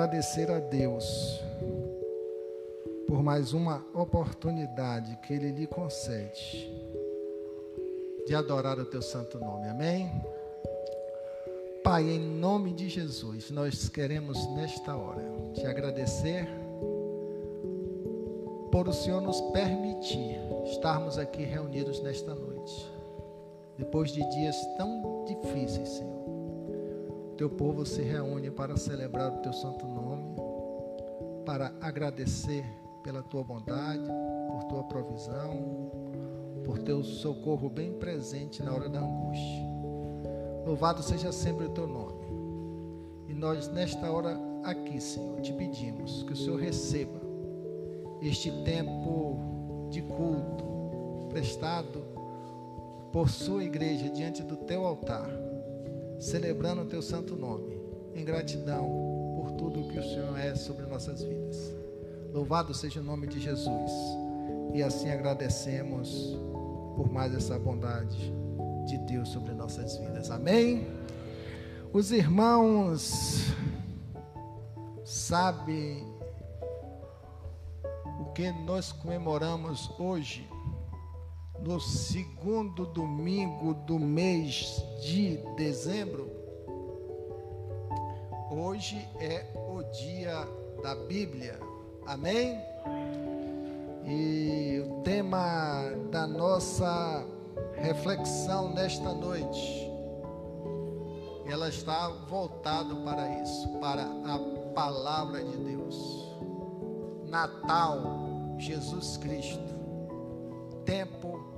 [0.00, 1.42] agradecer a Deus
[3.06, 6.72] por mais uma oportunidade que Ele lhe concede
[8.26, 9.68] de adorar o Teu santo nome.
[9.68, 10.10] Amém?
[11.84, 16.48] Pai, em nome de Jesus, nós queremos nesta hora te agradecer
[18.72, 22.90] por o Senhor nos permitir estarmos aqui reunidos nesta noite.
[23.76, 26.19] Depois de dias tão difíceis, Senhor.
[27.40, 30.36] Teu povo se reúne para celebrar o teu santo nome,
[31.46, 32.66] para agradecer
[33.02, 34.04] pela tua bondade,
[34.50, 35.90] por tua provisão,
[36.66, 39.64] por teu socorro bem presente na hora da angústia.
[40.66, 42.26] Louvado seja sempre o teu nome.
[43.26, 47.22] E nós, nesta hora aqui, Senhor, te pedimos que o Senhor receba
[48.20, 52.04] este tempo de culto prestado
[53.10, 55.26] por sua igreja diante do teu altar,
[56.20, 57.80] celebrando o teu santo nome,
[58.14, 58.86] em gratidão
[59.34, 61.72] por tudo que o Senhor é sobre nossas vidas.
[62.32, 63.90] Louvado seja o nome de Jesus.
[64.74, 66.38] E assim agradecemos
[66.94, 68.32] por mais essa bondade
[68.86, 70.30] de Deus sobre nossas vidas.
[70.30, 70.86] Amém?
[71.92, 73.46] Os irmãos
[75.04, 76.06] sabem
[78.20, 80.48] o que nós comemoramos hoje,
[81.62, 86.30] no segundo domingo do mês de dezembro.
[88.50, 90.48] Hoje é o dia
[90.82, 91.60] da Bíblia.
[92.06, 92.58] Amém?
[94.06, 97.24] E o tema da nossa
[97.74, 99.90] reflexão nesta noite,
[101.46, 104.38] ela está voltado para isso, para a
[104.74, 106.30] palavra de Deus.
[107.26, 108.00] Natal,
[108.58, 109.60] Jesus Cristo,
[110.84, 111.49] tempo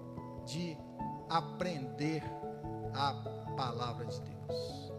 [0.45, 0.77] de
[1.29, 2.23] aprender
[2.95, 3.13] a
[3.57, 4.93] palavra de Deus.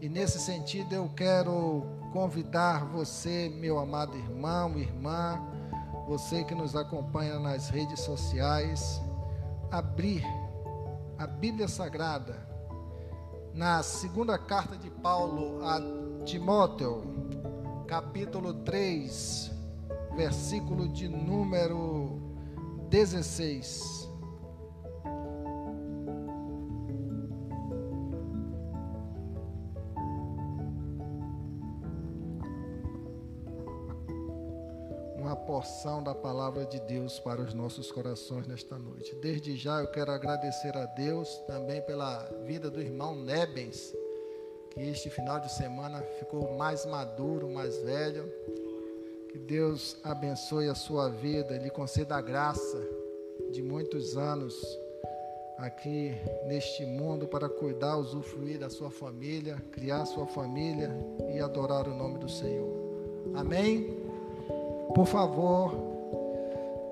[0.00, 5.40] E nesse sentido eu quero convidar você, meu amado irmão, irmã,
[6.06, 9.00] você que nos acompanha nas redes sociais,
[9.70, 10.24] abrir
[11.18, 12.46] a Bíblia Sagrada
[13.52, 15.80] na segunda carta de Paulo a
[16.24, 17.02] Timóteo,
[17.86, 19.50] capítulo 3,
[20.16, 22.20] versículo de número
[22.88, 24.07] 16.
[35.48, 39.14] Porção da palavra de Deus para os nossos corações nesta noite.
[39.14, 43.96] Desde já eu quero agradecer a Deus também pela vida do irmão Nebens,
[44.70, 48.30] que este final de semana ficou mais maduro, mais velho.
[49.32, 52.86] Que Deus abençoe a sua vida, lhe conceda a graça
[53.50, 54.54] de muitos anos
[55.56, 56.14] aqui
[56.46, 60.94] neste mundo para cuidar, usufruir da sua família, criar sua família
[61.34, 62.68] e adorar o nome do Senhor.
[63.34, 64.07] Amém.
[64.94, 65.72] Por favor,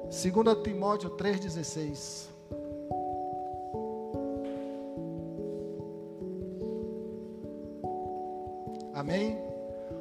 [0.05, 2.29] 2 Timóteo 3,16.
[8.95, 9.37] Amém?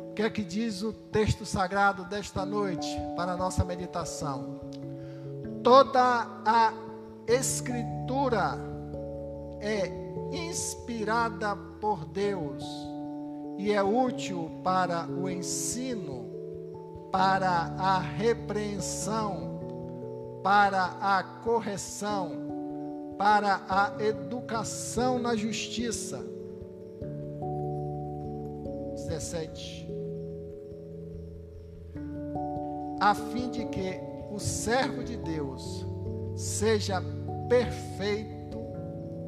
[0.10, 4.60] O que é que diz o texto sagrado desta noite para a nossa meditação?
[5.62, 6.74] Toda a
[7.28, 8.58] Escritura
[9.60, 9.92] é
[10.32, 12.64] inspirada por Deus
[13.58, 16.25] e é útil para o ensino
[17.18, 26.22] para a repreensão, para a correção, para a educação na justiça.
[28.96, 29.88] 17.
[33.00, 33.98] A fim de que
[34.30, 35.86] o servo de Deus
[36.36, 37.02] seja
[37.48, 38.60] perfeito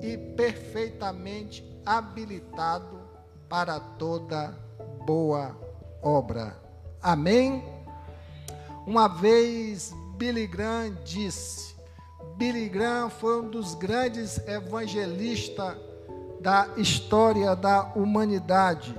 [0.01, 2.99] e perfeitamente habilitado
[3.47, 4.53] para toda
[5.05, 5.55] boa
[6.01, 6.53] obra.
[7.01, 7.76] Amém?
[8.87, 11.75] Uma vez Billy Graham disse:
[12.37, 15.75] Billy Graham foi um dos grandes evangelistas
[16.39, 18.97] da história da humanidade,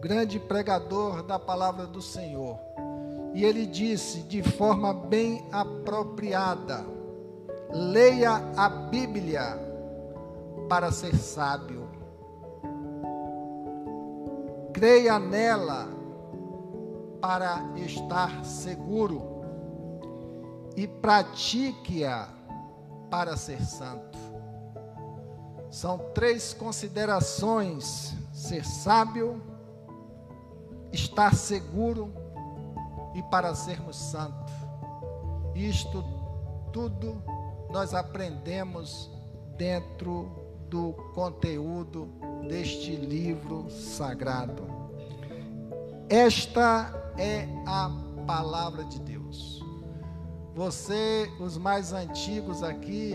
[0.00, 2.58] grande pregador da palavra do Senhor.
[3.32, 6.84] E ele disse de forma bem apropriada:
[7.70, 9.56] leia a Bíblia
[10.68, 11.88] para ser sábio.
[14.72, 15.97] Creia nela
[17.20, 19.38] para estar seguro
[20.76, 22.28] e pratique-a
[23.10, 24.18] para ser santo.
[25.70, 29.42] São três considerações: ser sábio,
[30.92, 32.12] estar seguro
[33.14, 34.52] e para sermos santos.
[35.54, 36.04] Isto
[36.72, 37.22] tudo
[37.70, 39.10] nós aprendemos
[39.56, 40.30] dentro
[40.68, 42.08] do conteúdo
[42.46, 44.64] deste livro sagrado.
[46.08, 47.90] Esta é a
[48.26, 49.62] palavra de Deus.
[50.54, 53.14] Você, os mais antigos aqui,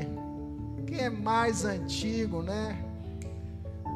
[0.88, 2.83] quem é mais antigo, né?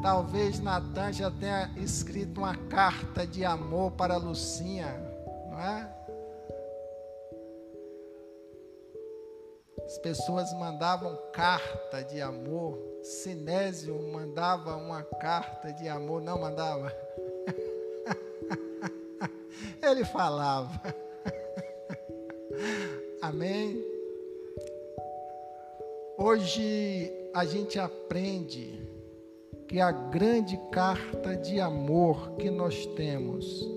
[0.02, 4.94] Talvez Natan já tenha escrito uma carta de amor para Lucinha,
[5.50, 5.98] não é?
[9.84, 12.78] As pessoas mandavam carta de amor.
[13.02, 16.92] Sinésio mandava uma carta de amor, não mandava?
[19.82, 20.94] Ele falava.
[23.22, 23.84] Amém?
[26.16, 28.88] Hoje a gente aprende
[29.68, 33.68] que a grande carta de amor que nós temos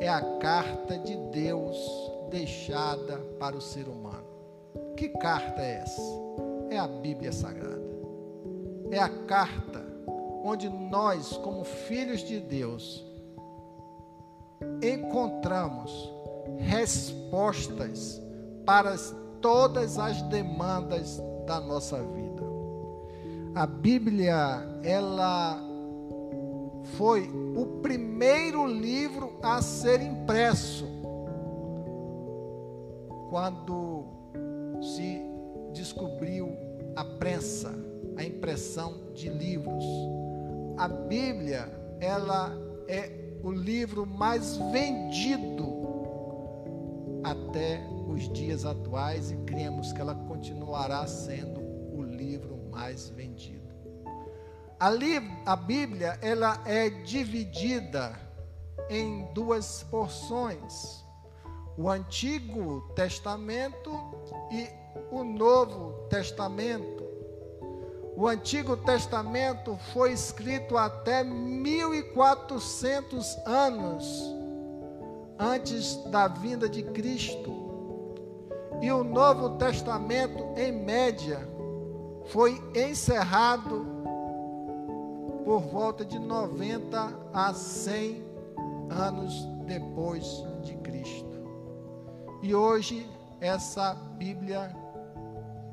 [0.00, 1.76] é a carta de Deus
[2.28, 4.26] deixada para o ser humano.
[4.96, 6.02] Que carta é essa?
[6.70, 7.86] É a Bíblia Sagrada.
[8.90, 9.84] É a carta
[10.44, 13.04] onde nós, como filhos de Deus,
[14.82, 16.12] encontramos
[16.58, 18.20] respostas
[18.64, 18.96] para
[19.40, 22.42] todas as demandas da nossa vida.
[23.54, 25.58] A Bíblia, ela
[26.96, 30.86] foi o primeiro livro a ser impresso.
[33.30, 34.04] Quando
[34.80, 35.20] se
[35.72, 36.50] descobriu
[36.94, 37.72] a prensa,
[38.16, 39.84] a impressão de livros.
[40.76, 41.68] A Bíblia,
[42.00, 42.52] ela
[42.88, 45.72] é o livro mais vendido
[47.22, 53.72] até os dias atuais e cremos que ela continuará sendo o livro mais vendido.
[54.80, 58.18] Ali a Bíblia ela é dividida
[58.90, 61.04] em duas porções:
[61.78, 63.92] o Antigo Testamento
[64.50, 64.68] e
[65.14, 66.95] o Novo Testamento.
[68.16, 74.34] O Antigo Testamento foi escrito até 1400 anos
[75.38, 77.52] antes da vinda de Cristo.
[78.80, 81.46] E o Novo Testamento, em média,
[82.28, 83.84] foi encerrado
[85.44, 88.24] por volta de 90 a 100
[88.88, 91.36] anos depois de Cristo.
[92.42, 93.06] E hoje
[93.42, 94.74] essa Bíblia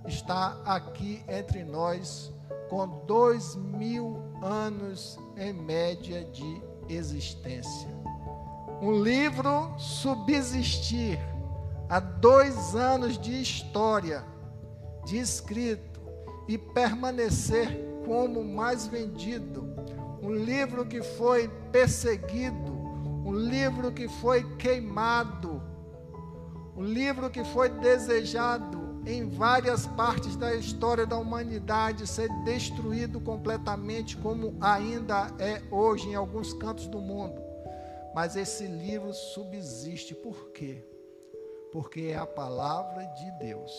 [0.06, 2.33] está aqui entre nós
[2.74, 6.60] com dois mil anos em média de
[6.90, 7.88] existência.
[8.82, 11.20] Um livro subsistir
[11.88, 14.26] a dois anos de história,
[15.06, 16.02] de escrito,
[16.48, 17.68] e permanecer
[18.08, 19.64] como mais vendido.
[20.20, 22.74] Um livro que foi perseguido,
[23.24, 25.62] um livro que foi queimado,
[26.76, 34.16] um livro que foi desejado em várias partes da história da humanidade ser destruído completamente,
[34.18, 37.42] como ainda é hoje em alguns cantos do mundo.
[38.14, 40.84] Mas esse livro subsiste, por quê?
[41.72, 43.72] Porque é a palavra de Deus.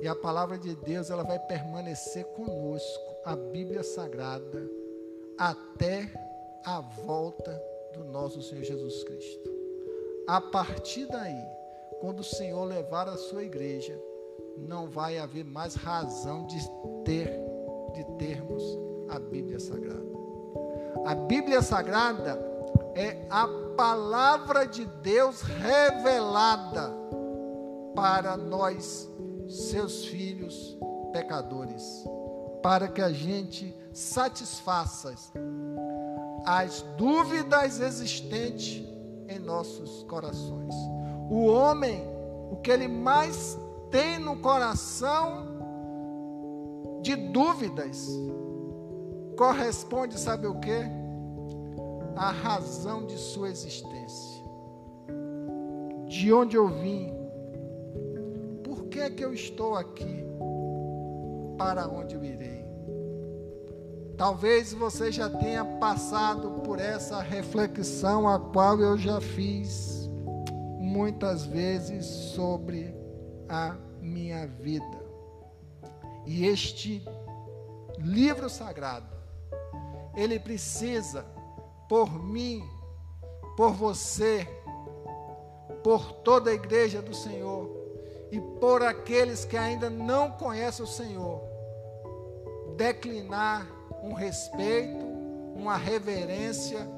[0.00, 4.68] E a palavra de Deus, ela vai permanecer conosco, a Bíblia Sagrada,
[5.38, 6.10] até
[6.64, 7.62] a volta
[7.94, 9.50] do nosso Senhor Jesus Cristo.
[10.26, 11.55] A partir daí,
[12.00, 13.98] quando o Senhor levar a sua igreja,
[14.56, 16.58] não vai haver mais razão de
[17.04, 17.30] ter
[17.92, 18.62] de termos
[19.08, 20.06] a Bíblia Sagrada.
[21.06, 22.38] A Bíblia Sagrada
[22.94, 26.92] é a palavra de Deus revelada
[27.94, 29.08] para nós
[29.48, 30.78] seus filhos
[31.12, 32.04] pecadores,
[32.62, 35.14] para que a gente satisfaça
[36.44, 38.84] as dúvidas existentes
[39.28, 40.74] em nossos corações.
[41.30, 42.02] O homem,
[42.50, 43.58] o que ele mais
[43.90, 45.46] tem no coração
[47.02, 48.08] de dúvidas,
[49.36, 50.82] corresponde, sabe o que?
[52.16, 54.44] A razão de sua existência.
[56.06, 57.16] De onde eu vim,
[58.96, 60.24] que é que eu estou aqui?
[61.58, 62.64] Para onde eu irei?
[64.16, 69.95] Talvez você já tenha passado por essa reflexão, a qual eu já fiz
[70.96, 72.94] muitas vezes sobre
[73.50, 75.04] a minha vida.
[76.24, 77.04] E este
[77.98, 79.14] livro sagrado,
[80.16, 81.26] ele precisa,
[81.86, 82.64] por mim,
[83.58, 84.48] por você,
[85.84, 87.70] por toda a igreja do Senhor,
[88.32, 91.42] e por aqueles que ainda não conhecem o Senhor,
[92.74, 93.66] declinar
[94.02, 95.04] um respeito,
[95.54, 96.88] uma reverência,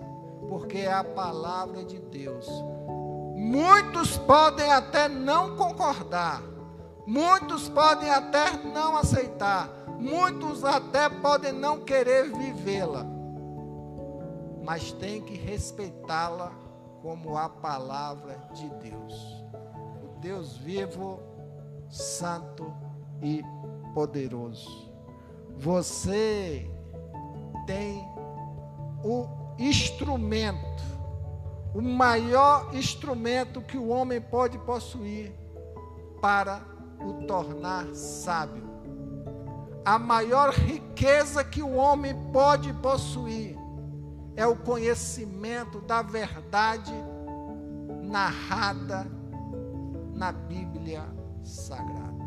[0.48, 2.46] porque é a palavra de Deus.
[3.38, 6.42] Muitos podem até não concordar,
[7.06, 13.06] muitos podem até não aceitar, muitos até podem não querer vivê-la,
[14.64, 16.50] mas tem que respeitá-la
[17.00, 19.44] como a palavra de Deus.
[20.02, 21.20] O Deus vivo,
[21.88, 22.74] santo
[23.22, 23.40] e
[23.94, 24.92] poderoso.
[25.56, 26.68] Você
[27.68, 28.04] tem
[29.04, 30.82] o instrumento,
[31.78, 35.32] o maior instrumento que o homem pode possuir
[36.20, 36.60] para
[37.00, 38.64] o tornar sábio.
[39.84, 43.56] A maior riqueza que o homem pode possuir
[44.34, 46.92] é o conhecimento da verdade
[48.02, 49.06] narrada
[50.12, 51.04] na Bíblia
[51.44, 52.26] Sagrada.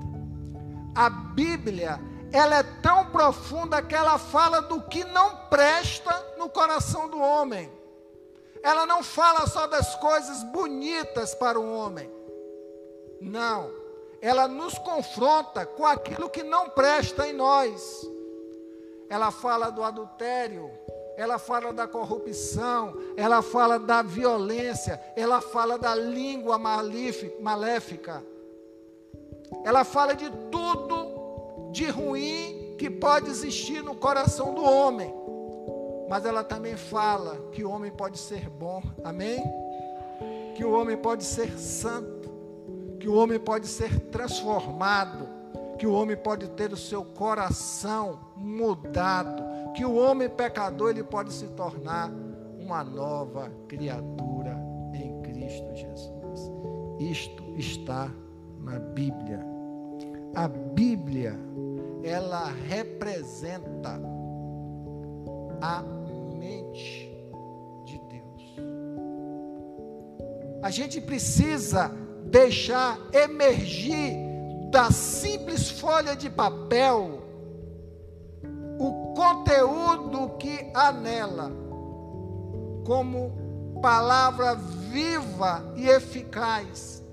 [0.96, 2.00] A Bíblia,
[2.32, 7.81] ela é tão profunda que ela fala do que não presta no coração do homem.
[8.64, 12.10] Ela não fala só das coisas bonitas para o homem.
[13.20, 13.72] Não.
[14.22, 18.08] Ela nos confronta com aquilo que não presta em nós.
[19.10, 20.72] Ela fala do adultério,
[21.18, 28.24] ela fala da corrupção, ela fala da violência, ela fala da língua maléfica.
[29.66, 35.14] Ela fala de tudo de ruim que pode existir no coração do homem.
[36.12, 39.42] Mas ela também fala que o homem pode ser bom, amém?
[40.58, 42.30] Que o homem pode ser santo,
[43.00, 45.26] que o homem pode ser transformado,
[45.80, 49.42] que o homem pode ter o seu coração mudado,
[49.74, 52.12] que o homem pecador ele pode se tornar
[52.60, 54.60] uma nova criatura
[54.94, 56.52] em Cristo Jesus.
[57.00, 58.12] Isto está
[58.60, 59.40] na Bíblia.
[60.36, 61.40] A Bíblia,
[62.04, 63.98] ela representa
[65.62, 66.01] a
[66.42, 67.16] mente
[67.86, 68.56] de Deus.
[70.64, 71.92] A gente precisa
[72.26, 74.16] deixar emergir
[74.72, 77.22] da simples folha de papel
[78.80, 81.52] o conteúdo que há nela,
[82.86, 87.04] como palavra viva e eficaz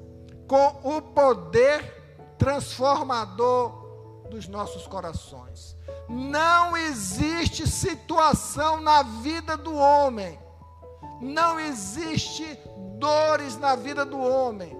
[0.46, 5.77] com o poder transformador dos nossos corações.
[6.08, 10.38] Não existe situação na vida do homem,
[11.20, 12.58] não existe
[12.98, 14.76] dores na vida do homem,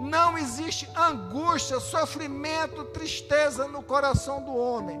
[0.00, 5.00] não existe angústia, sofrimento, tristeza no coração do homem,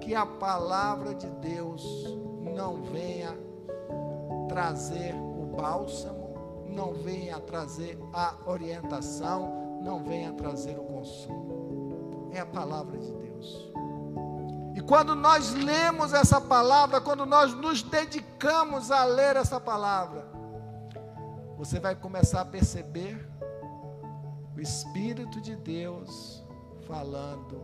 [0.00, 1.84] que a palavra de Deus
[2.54, 3.36] não venha
[4.48, 6.26] trazer o bálsamo
[6.76, 12.28] não venha trazer a orientação, não venha trazer o consolo.
[12.32, 13.65] É a palavra de Deus.
[14.86, 20.24] Quando nós lemos essa palavra, quando nós nos dedicamos a ler essa palavra,
[21.58, 23.28] você vai começar a perceber
[24.54, 26.44] o Espírito de Deus
[26.86, 27.60] falando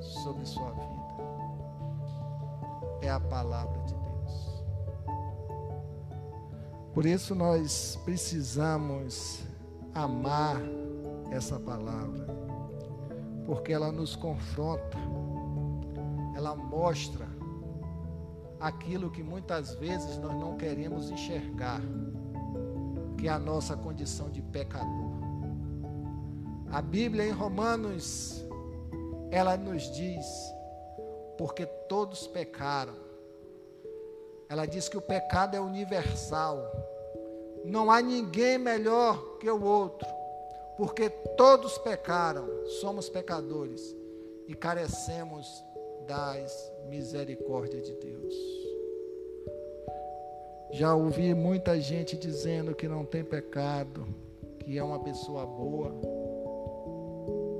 [0.00, 1.06] sobre sua vida.
[3.02, 4.64] É a palavra de Deus.
[6.94, 9.42] Por isso nós precisamos
[9.94, 10.60] amar
[11.30, 12.26] essa palavra,
[13.44, 14.96] porque ela nos confronta,
[16.36, 17.26] ela mostra
[18.60, 21.80] aquilo que muitas vezes nós não queremos enxergar,
[23.18, 25.16] que é a nossa condição de pecador.
[26.70, 28.44] A Bíblia em Romanos,
[29.30, 30.26] ela nos diz,
[31.38, 33.06] porque todos pecaram
[34.48, 36.58] ela diz que o pecado é universal.
[37.64, 40.08] Não há ninguém melhor que o outro,
[40.76, 42.48] porque todos pecaram,
[42.80, 43.94] somos pecadores
[44.46, 45.64] e carecemos
[46.06, 48.34] das misericórdias de Deus.
[50.70, 54.06] Já ouvi muita gente dizendo que não tem pecado,
[54.60, 55.92] que é uma pessoa boa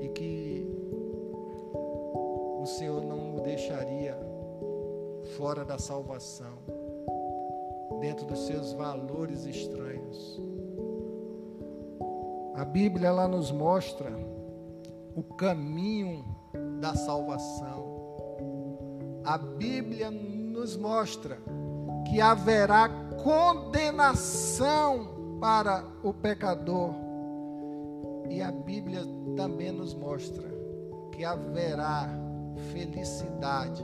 [0.01, 0.67] e que
[2.61, 4.17] o Senhor não o deixaria
[5.37, 6.57] fora da salvação
[7.99, 10.39] dentro dos seus valores estranhos.
[12.55, 14.11] A Bíblia ela nos mostra
[15.15, 16.23] o caminho
[16.79, 17.96] da salvação.
[19.27, 21.37] A Bíblia nos mostra
[22.09, 22.87] que haverá
[23.21, 26.93] condenação para o pecador.
[28.29, 29.01] E a Bíblia
[29.35, 30.47] também nos mostra
[31.11, 32.09] que haverá
[32.71, 33.83] felicidade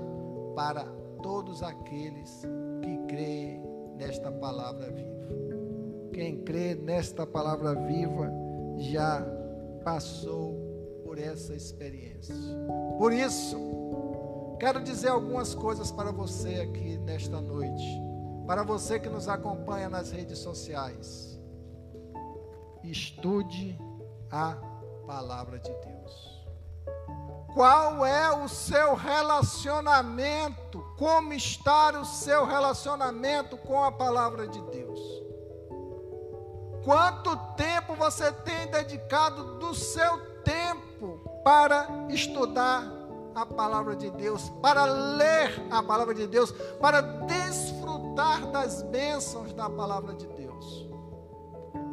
[0.56, 0.86] para
[1.22, 2.48] todos aqueles
[2.82, 3.62] que creem
[3.98, 5.28] nesta palavra viva.
[6.14, 8.32] Quem crê nesta palavra viva
[8.78, 9.22] já
[9.84, 10.56] passou
[11.04, 12.34] por essa experiência.
[12.98, 13.58] Por isso,
[14.64, 17.84] quero dizer algumas coisas para você aqui nesta noite,
[18.48, 21.38] para você que nos acompanha nas redes sociais.
[22.82, 23.78] Estude
[24.32, 24.56] a
[25.06, 26.46] palavra de Deus.
[27.54, 30.82] Qual é o seu relacionamento?
[30.98, 35.00] Como está o seu relacionamento com a palavra de Deus?
[36.86, 42.93] Quanto tempo você tem dedicado do seu tempo para estudar
[43.36, 49.70] a palavra de Deus, para ler a palavra de Deus, para desfrutar das bênçãos da
[49.70, 50.90] palavra de Deus?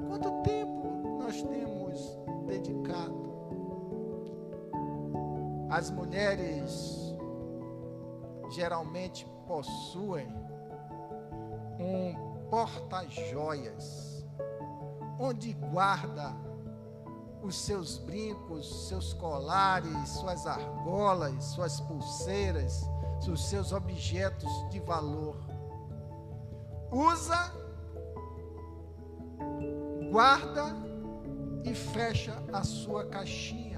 [0.09, 3.30] Quanto tempo nós temos dedicado?
[5.70, 7.14] As mulheres
[8.50, 10.28] geralmente possuem
[11.78, 12.14] um
[12.50, 14.26] porta-joias,
[15.18, 16.35] onde guarda
[17.42, 22.88] os seus brincos, seus colares, suas argolas, suas pulseiras,
[23.30, 25.37] os seus objetos de valor.
[26.90, 27.52] Usa,
[30.11, 30.75] guarda
[31.64, 33.70] e fecha a sua caixinha.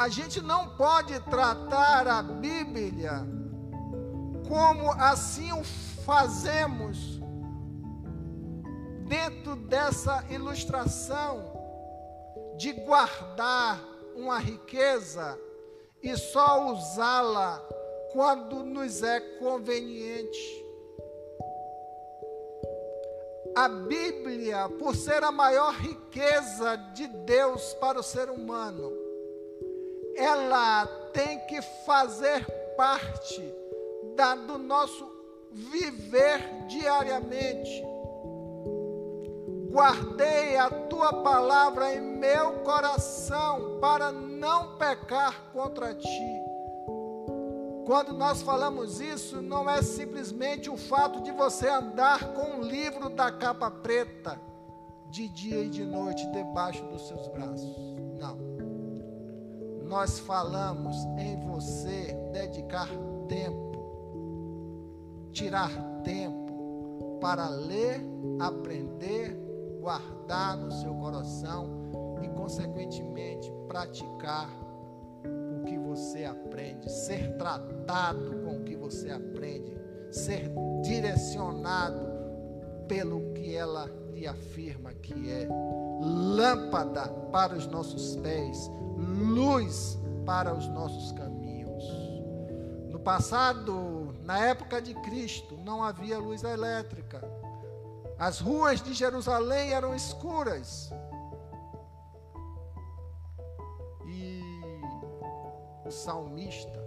[0.00, 3.22] a gente não pode tratar a Bíblia
[4.48, 7.19] como assim o fazemos
[9.10, 11.42] dentro dessa ilustração
[12.56, 15.36] de guardar uma riqueza
[16.00, 17.58] e só usá-la
[18.12, 20.64] quando nos é conveniente.
[23.56, 28.92] A Bíblia, por ser a maior riqueza de Deus para o ser humano,
[30.14, 33.42] ela tem que fazer parte
[34.14, 35.10] da, do nosso
[35.50, 37.89] viver diariamente.
[39.70, 46.40] Guardei a tua palavra em meu coração para não pecar contra ti.
[47.86, 53.08] Quando nós falamos isso, não é simplesmente o fato de você andar com um livro
[53.08, 54.40] da capa preta
[55.10, 57.76] de dia e de noite debaixo dos seus braços.
[58.18, 58.50] Não
[59.90, 62.88] nós falamos em você dedicar
[63.28, 63.72] tempo,
[65.32, 65.68] tirar
[66.04, 68.00] tempo para ler,
[68.38, 69.36] aprender,
[69.80, 71.66] guardar no seu coração
[72.22, 74.48] e, consequentemente, praticar
[75.24, 79.76] o que você aprende, ser tratado com o que você aprende,
[80.10, 80.50] ser
[80.82, 82.08] direcionado
[82.86, 85.48] pelo que ela lhe afirma que é
[86.00, 91.84] lâmpada para os nossos pés, luz para os nossos caminhos.
[92.90, 97.22] No passado, na época de Cristo, não havia luz elétrica.
[98.20, 100.92] As ruas de Jerusalém eram escuras.
[104.06, 104.42] E
[105.86, 106.84] o salmista,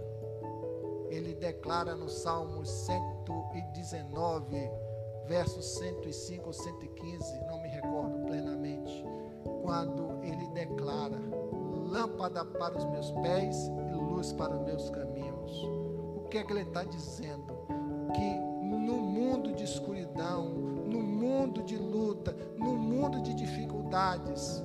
[1.10, 4.70] ele declara no Salmo 119,
[5.26, 9.04] versos 105 ou 115, não me recordo plenamente,
[9.60, 11.18] quando ele declara:
[11.90, 15.50] lâmpada para os meus pés e luz para os meus caminhos.
[16.14, 17.52] O que é que ele está dizendo?
[18.14, 20.73] Que no mundo de escuridão,
[21.24, 24.62] mundo de luta, no mundo de dificuldades,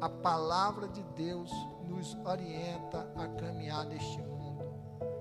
[0.00, 1.52] a palavra de Deus
[1.86, 4.64] nos orienta a caminhar neste mundo.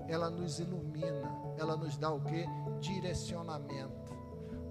[0.08, 2.46] Ela nos ilumina, ela nos dá o que?
[2.80, 4.18] Direcionamento.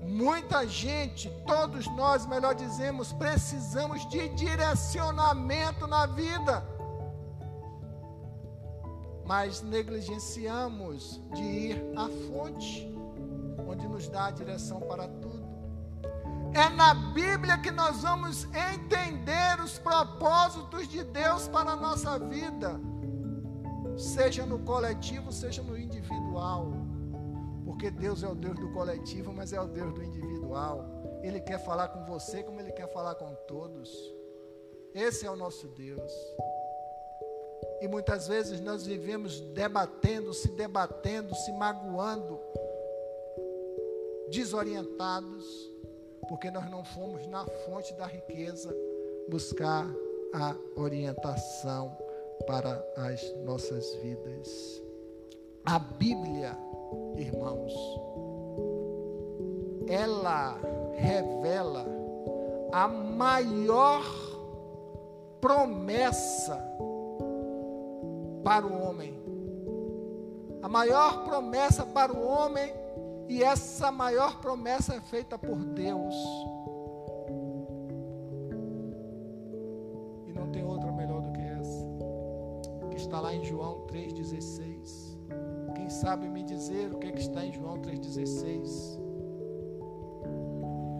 [0.00, 6.64] Muita gente, todos nós, melhor dizemos, precisamos de direcionamento na vida.
[9.26, 12.90] Mas negligenciamos de ir à fonte,
[13.66, 15.48] onde nos dá a direção para tudo.
[16.54, 22.80] É na Bíblia que nós vamos entender os propósitos de Deus para a nossa vida,
[23.96, 26.72] seja no coletivo, seja no individual.
[27.64, 30.84] Porque Deus é o Deus do coletivo, mas é o Deus do individual.
[31.22, 33.90] Ele quer falar com você como ele quer falar com todos.
[34.94, 36.12] Esse é o nosso Deus.
[37.80, 42.40] E muitas vezes nós vivemos debatendo, se debatendo, se magoando,
[44.30, 45.72] desorientados,
[46.28, 48.74] porque nós não fomos na fonte da riqueza
[49.28, 49.86] buscar
[50.34, 51.96] a orientação
[52.46, 54.82] para as nossas vidas.
[55.64, 56.56] A Bíblia
[57.16, 57.74] irmãos,
[59.88, 60.58] ela
[60.94, 61.86] revela
[62.72, 64.04] a maior
[65.40, 66.56] promessa
[68.44, 69.18] para o homem.
[70.62, 72.72] A maior promessa para o homem,
[73.28, 76.14] e essa maior promessa é feita por Deus.
[80.26, 81.86] E não tem outra melhor do que essa,
[82.90, 85.08] que está lá em João 3,16
[85.90, 88.98] sabe me dizer o que, é que está em João 3,16?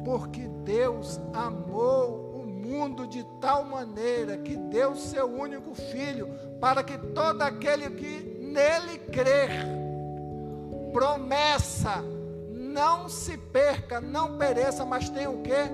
[0.04, 6.28] Porque Deus amou o mundo de tal maneira que deu seu único filho,
[6.60, 9.50] para que todo aquele que nele crer,
[10.92, 12.02] promessa,
[12.68, 15.70] não se perca, não pereça, mas tenha o quê?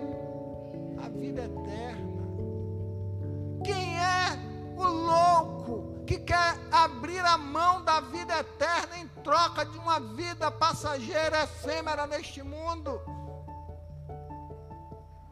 [1.04, 2.24] A vida eterna.
[3.64, 4.38] Quem é
[4.76, 10.50] o louco que quer abrir a mão da vida eterna em troca de uma vida
[10.50, 13.00] passageira efêmera neste mundo?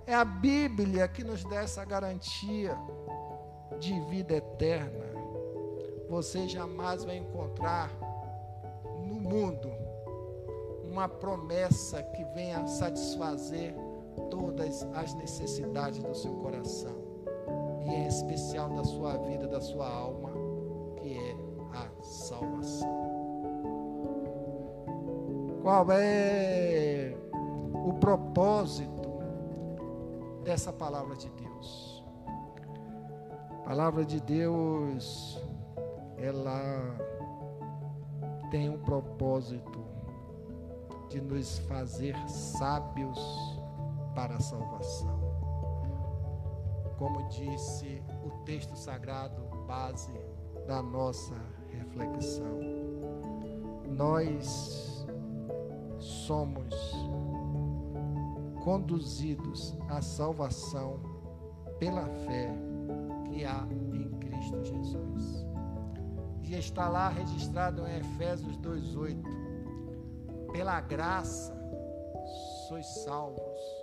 [0.05, 2.77] É a Bíblia que nos dá essa garantia
[3.79, 5.07] de vida eterna.
[6.11, 7.89] Você jamais vai encontrar
[9.07, 9.72] no mundo
[10.93, 13.75] uma promessa que venha satisfazer
[14.31, 16.95] todas as necessidades do seu coração,
[17.85, 20.31] e em especial da sua vida, da sua alma,
[20.97, 21.37] que é
[21.75, 23.03] a salvação.
[25.63, 27.17] Qual é
[27.87, 29.11] o propósito
[30.45, 32.05] dessa palavra de Deus.
[33.51, 35.41] A palavra de Deus,
[36.19, 36.99] ela
[38.51, 39.72] tem um propósito
[41.13, 43.19] de nos fazer sábios
[44.15, 45.21] para a salvação.
[46.99, 50.11] Como disse o texto sagrado, base
[50.67, 51.35] da nossa
[51.69, 52.61] reflexão.
[53.91, 55.07] Nós
[55.99, 56.75] somos
[58.65, 60.99] conduzidos à salvação
[61.79, 62.55] pela fé
[63.27, 65.47] que há em Cristo Jesus.
[66.43, 69.42] E está lá registrado em Efésios 2:8.
[70.53, 71.55] Pela graça
[72.69, 73.83] sois salvos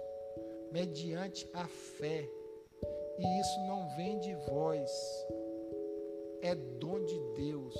[0.72, 2.30] mediante a fé.
[3.18, 4.90] E isso não vem de vós,
[6.42, 7.76] é dom de Deus,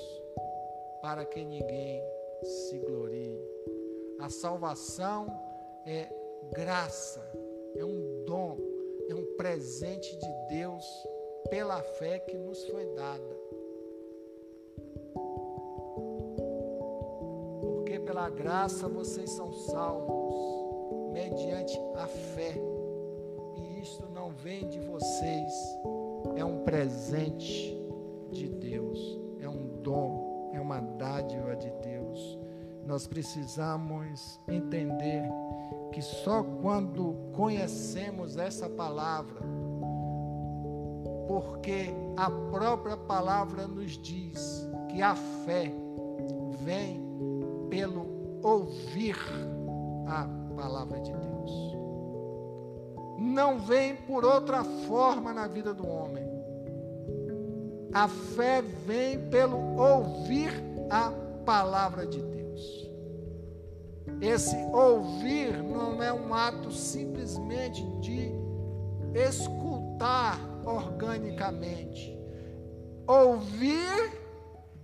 [1.02, 2.02] para que ninguém
[2.43, 3.39] se glorie.
[4.19, 5.28] A salvação
[5.86, 6.10] é
[6.52, 7.21] graça,
[7.78, 8.58] é um dom,
[9.10, 10.86] é um presente de Deus
[11.49, 13.48] pela fé que nos foi dada.
[18.19, 22.53] Pela graça vocês são salvos, mediante a fé.
[23.55, 25.53] E isto não vem de vocês,
[26.36, 27.82] é um presente
[28.29, 32.38] de Deus, é um dom, é uma dádiva de Deus.
[32.86, 35.23] Nós precisamos entender
[35.93, 39.39] que só quando conhecemos essa palavra,
[41.25, 41.86] porque
[42.17, 45.71] a própria palavra nos diz que a fé
[46.65, 47.08] vem
[47.69, 48.08] pelo
[48.43, 49.17] ouvir
[50.08, 51.30] a palavra de Deus.
[53.19, 56.23] Não vem por outra forma na vida do homem.
[57.93, 60.52] A fé vem pelo ouvir
[60.89, 61.12] a
[61.45, 62.89] palavra de Deus.
[64.21, 68.32] Esse ouvir não é um ato simplesmente de
[69.13, 72.17] escutar organicamente.
[73.08, 74.12] Ouvir,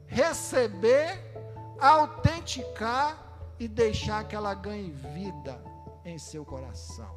[0.07, 1.19] receber,
[1.79, 3.24] autenticar
[3.59, 5.61] e deixar que ela ganhe vida
[6.03, 7.15] em seu coração.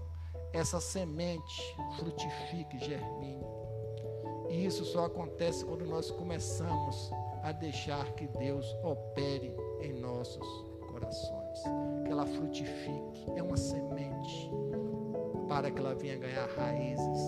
[0.52, 3.46] Essa semente frutifique, germine.
[4.48, 7.10] E isso só acontece quando nós começamos
[7.42, 10.46] a deixar que Deus opere em nossos
[10.90, 11.62] corações
[12.04, 13.30] que ela frutifique.
[13.36, 14.50] É uma semente
[15.48, 17.20] para que ela venha ganhar raízes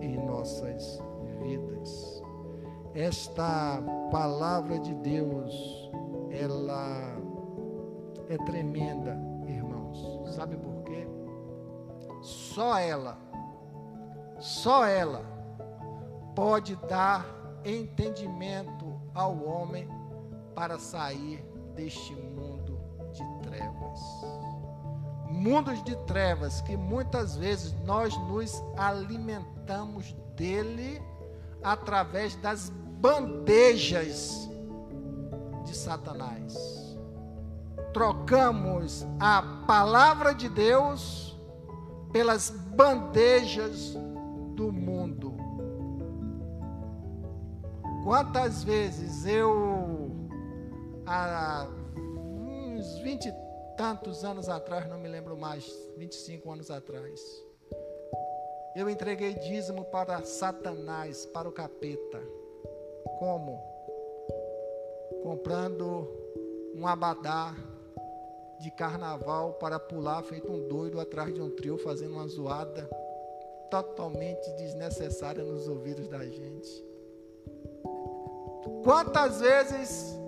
[0.00, 1.00] em nossas
[1.42, 2.22] vidas.
[2.94, 5.90] Esta palavra de Deus,
[6.30, 7.13] ela
[8.28, 10.34] é tremenda, irmãos.
[10.34, 11.06] Sabe por quê?
[12.22, 13.18] Só ela,
[14.38, 15.22] só ela
[16.34, 17.26] pode dar
[17.64, 19.88] entendimento ao homem
[20.54, 22.78] para sair deste mundo
[23.12, 24.00] de trevas.
[25.28, 31.02] Mundos de trevas que muitas vezes nós nos alimentamos dele
[31.62, 34.48] através das bandejas
[35.64, 36.83] de Satanás.
[37.94, 41.38] Trocamos a palavra de Deus
[42.12, 43.94] pelas bandejas
[44.56, 45.32] do mundo.
[48.02, 50.10] Quantas vezes eu,
[51.06, 53.32] há uns vinte
[53.76, 57.20] tantos anos atrás, não me lembro mais, 25 anos atrás,
[58.74, 62.20] eu entreguei dízimo para Satanás, para o capeta.
[63.20, 63.62] Como?
[65.22, 66.08] Comprando
[66.74, 67.54] um abadá
[68.64, 72.88] de carnaval para pular feito um doido atrás de um trio, fazendo uma zoada
[73.70, 76.82] totalmente desnecessária nos ouvidos da gente.
[78.82, 80.18] Quantas vezes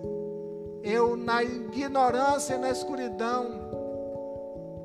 [0.82, 3.46] eu, na ignorância e na escuridão,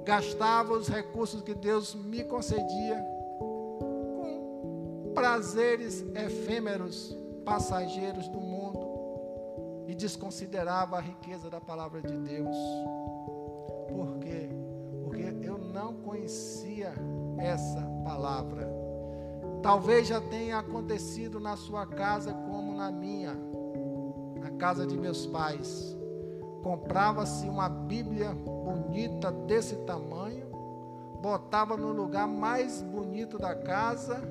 [0.06, 3.06] gastava os recursos que Deus me concedia
[3.38, 8.90] com prazeres efêmeros, passageiros do mundo
[9.88, 12.56] e desconsiderava a riqueza da palavra de Deus.
[13.94, 14.50] Por quê?
[15.04, 16.94] Porque eu não conhecia
[17.38, 18.70] essa palavra.
[19.62, 23.36] Talvez já tenha acontecido na sua casa como na minha,
[24.40, 25.96] na casa de meus pais.
[26.64, 30.48] Comprava-se uma Bíblia bonita desse tamanho,
[31.22, 34.22] botava no lugar mais bonito da casa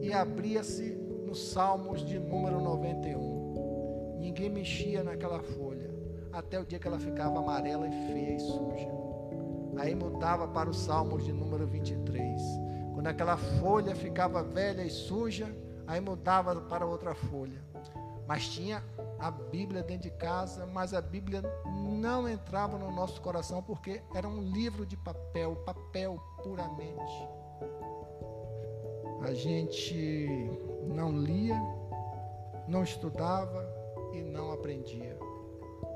[0.00, 0.92] e abria-se
[1.26, 4.18] nos Salmos de número 91.
[4.18, 5.90] Ninguém mexia naquela folha,
[6.32, 9.03] até o dia que ela ficava amarela e feia e suja.
[9.76, 12.40] Aí mudava para os Salmos de número 23.
[12.94, 15.54] Quando aquela folha ficava velha e suja,
[15.86, 17.62] aí mudava para outra folha.
[18.26, 18.82] Mas tinha
[19.18, 24.28] a Bíblia dentro de casa, mas a Bíblia não entrava no nosso coração porque era
[24.28, 27.28] um livro de papel, papel puramente.
[29.22, 30.50] A gente
[30.86, 31.60] não lia,
[32.68, 33.66] não estudava
[34.12, 35.18] e não aprendia.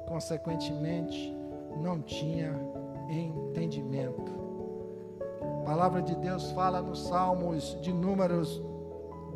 [0.06, 1.34] Consequentemente,
[1.76, 2.52] não tinha
[3.08, 4.32] entendimento.
[5.62, 8.62] A palavra de Deus fala nos Salmos de Números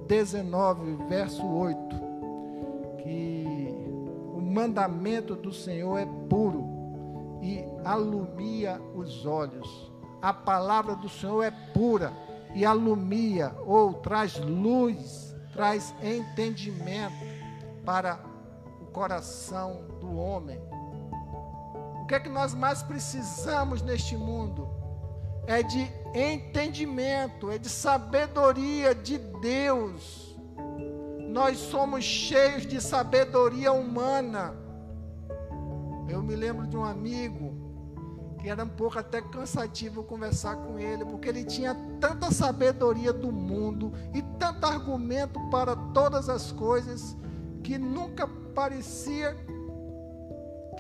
[0.07, 1.97] 19, verso 8,
[3.03, 3.47] que
[4.35, 6.65] o mandamento do Senhor é puro
[7.41, 9.91] e alumia os olhos.
[10.21, 12.13] A palavra do Senhor é pura
[12.55, 17.25] e alumia ou traz luz, traz entendimento
[17.85, 18.21] para
[18.81, 20.61] o coração do homem.
[22.13, 24.69] Que é que nós mais precisamos neste mundo?
[25.47, 30.37] É de entendimento, é de sabedoria de Deus.
[31.31, 34.55] Nós somos cheios de sabedoria humana.
[36.07, 37.55] Eu me lembro de um amigo
[38.39, 43.33] que era um pouco até cansativo conversar com ele, porque ele tinha tanta sabedoria do
[43.33, 47.17] mundo e tanto argumento para todas as coisas
[47.63, 49.35] que nunca parecia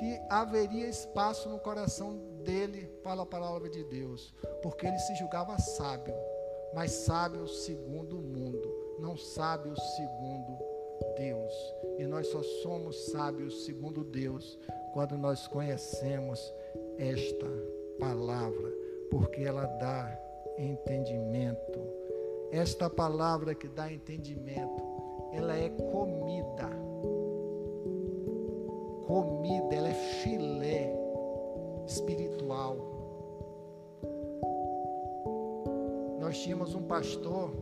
[0.02, 5.56] que haveria espaço no coração dele para a palavra de Deus, porque ele se julgava
[5.60, 6.12] sábio,
[6.74, 10.58] mas sábio segundo o mundo, não sábio segundo
[11.16, 11.52] Deus.
[11.98, 14.58] E nós só somos sábios segundo Deus
[14.92, 16.52] quando nós conhecemos
[16.98, 17.46] esta
[18.00, 18.72] palavra,
[19.08, 20.18] porque ela dá
[20.58, 21.80] entendimento.
[22.50, 24.82] Esta palavra que dá entendimento,
[25.32, 26.82] ela é comida.
[29.12, 30.90] Comida, ela é filé
[31.87, 32.79] espiritual.
[36.18, 37.53] Nós tínhamos um pastor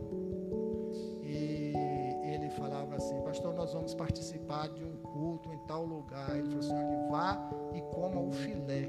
[1.21, 1.73] e
[2.23, 6.29] ele falava assim: Pastor, nós vamos participar de um culto em tal lugar.
[6.37, 8.87] Ele falou assim: Olha, vá e coma o filé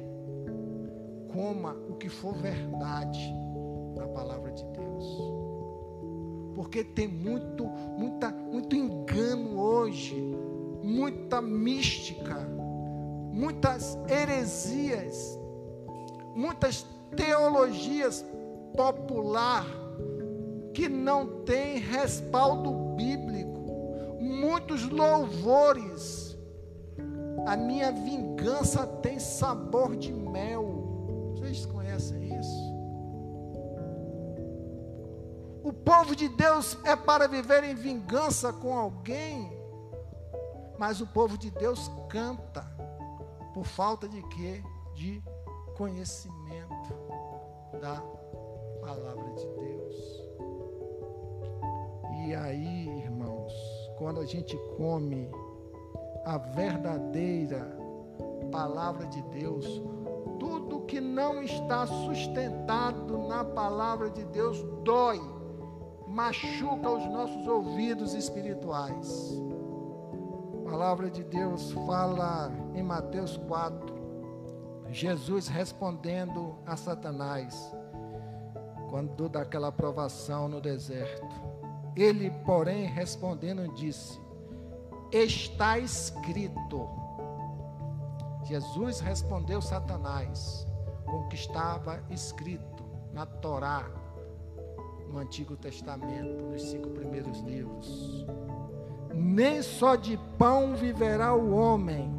[1.32, 3.32] coma o que for verdade
[3.96, 5.32] na palavra de Deus.
[6.54, 10.14] Porque tem muito, muita, muito engano hoje,
[10.82, 12.36] muita mística,
[13.30, 15.38] muitas heresias,
[16.34, 18.24] muitas teologias
[18.76, 19.66] popular
[20.72, 26.36] que não tem respaldo bíblico, muitos louvores.
[27.46, 31.34] A minha vingança tem sabor de mel.
[31.34, 32.72] Vocês conhecem isso?
[35.62, 39.50] O povo de Deus é para viver em vingança com alguém,
[40.82, 42.66] mas o povo de Deus canta
[43.54, 44.60] por falta de quê?
[44.96, 45.22] De
[45.76, 46.92] conhecimento
[47.80, 48.02] da
[48.80, 49.94] palavra de Deus.
[52.26, 53.52] E aí, irmãos,
[53.96, 55.30] quando a gente come
[56.24, 57.78] a verdadeira
[58.50, 59.64] palavra de Deus,
[60.88, 65.20] que não está sustentado na palavra de Deus dói,
[66.08, 69.40] machuca os nossos ouvidos espirituais.
[70.72, 73.94] Palavra de Deus fala em Mateus 4,
[74.88, 77.70] Jesus respondendo a Satanás,
[78.88, 81.36] quando daquela provação no deserto.
[81.94, 84.18] Ele, porém, respondendo, disse:
[85.12, 86.88] Está escrito.
[88.44, 90.66] Jesus respondeu Satanás:
[91.04, 92.82] com o que estava escrito
[93.12, 93.90] na Torá,
[95.06, 98.26] no Antigo Testamento, nos cinco primeiros livros.
[99.14, 102.10] Nem só de pão viverá o homem,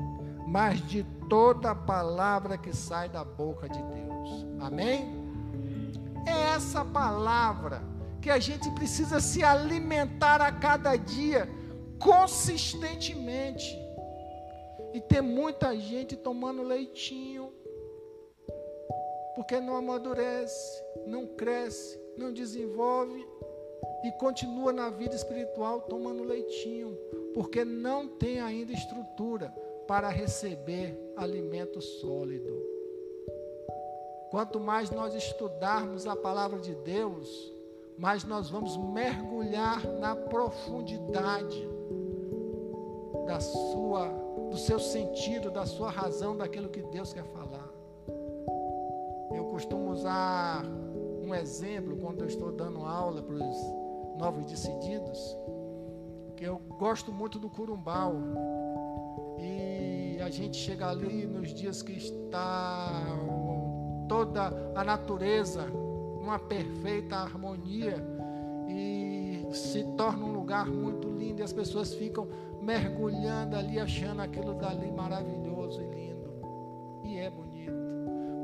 [0.48, 4.46] mas de toda palavra que sai da boca de Deus.
[4.60, 5.24] Amém?
[6.28, 7.82] É essa palavra
[8.22, 11.50] que a gente precisa se alimentar a cada dia,
[12.00, 13.78] consistentemente.
[14.94, 17.52] E tem muita gente tomando leitinho,
[19.36, 23.28] porque não amadurece, não cresce, não desenvolve
[24.04, 26.98] e continua na vida espiritual tomando leitinho,
[27.34, 29.54] porque não tem ainda estrutura
[29.88, 32.54] para receber alimento sólido.
[34.30, 37.54] Quanto mais nós estudarmos a palavra de Deus,
[37.98, 41.70] mais nós vamos mergulhar na profundidade
[43.26, 44.08] da sua,
[44.50, 47.70] do seu sentido, da sua razão, daquilo que Deus quer falar.
[49.32, 50.66] Eu costumo usar
[51.24, 53.83] um exemplo quando eu estou dando aula para os
[54.18, 55.38] novos decididos,
[56.36, 58.16] que eu gosto muito do curumbau.
[59.40, 63.04] E a gente chega ali nos dias que está
[64.08, 67.96] toda a natureza numa perfeita harmonia
[68.68, 72.28] e se torna um lugar muito lindo e as pessoas ficam
[72.62, 76.34] mergulhando ali achando aquilo dali maravilhoso e lindo.
[77.04, 77.74] E é bonito.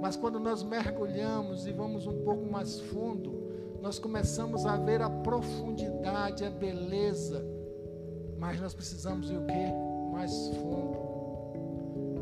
[0.02, 3.39] Mas quando nós mergulhamos e vamos um pouco mais fundo,
[3.82, 7.44] nós começamos a ver a profundidade, a beleza.
[8.38, 9.74] Mas nós precisamos ir o quê?
[10.12, 11.10] Mais fundo.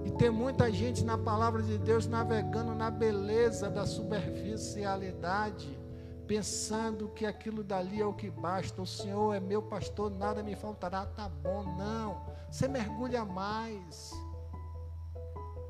[0.05, 5.77] E tem muita gente na palavra de Deus navegando na beleza da superficialidade,
[6.25, 8.81] pensando que aquilo dali é o que basta.
[8.81, 11.05] O Senhor é meu pastor, nada me faltará.
[11.05, 12.21] Tá bom, não.
[12.49, 14.11] Você mergulha mais.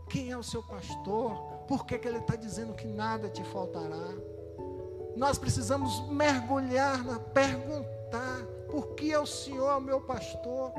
[0.10, 1.34] Quem é o seu pastor?
[1.68, 4.14] Por que, que ele está dizendo que nada te faltará?
[5.18, 10.72] Nós precisamos mergulhar, na, perguntar: por que é o Senhor meu pastor?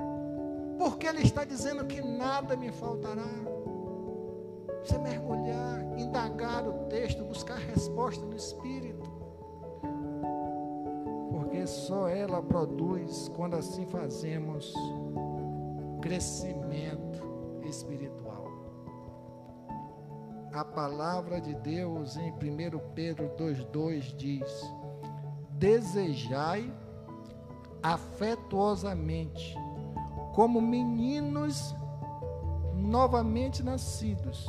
[0.78, 3.26] Porque Ele está dizendo que nada me faltará.
[4.84, 9.10] Você mergulhar, indagar o texto, buscar resposta no Espírito.
[11.32, 14.72] Porque só ela produz, quando assim fazemos,
[16.00, 17.26] crescimento
[17.64, 18.27] espiritual.
[20.52, 22.36] A palavra de Deus em 1
[22.94, 24.72] Pedro 2,2 diz:
[25.50, 26.72] Desejai
[27.82, 29.54] afetuosamente
[30.34, 31.74] como meninos
[32.74, 34.46] novamente nascidos,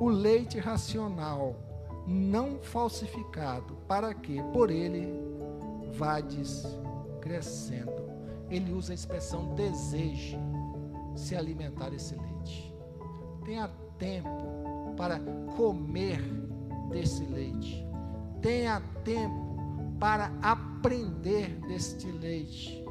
[0.00, 1.56] o leite racional,
[2.06, 5.20] não falsificado, para que por ele
[5.92, 6.64] vades
[7.20, 8.04] crescendo.
[8.48, 10.38] Ele usa a expressão deseje
[11.16, 12.74] se alimentar esse leite.
[13.44, 14.53] Tenha tempo
[14.96, 15.20] para
[15.56, 16.20] comer
[16.90, 17.86] desse leite.
[18.40, 19.44] Tenha tempo
[19.98, 22.84] para aprender deste leite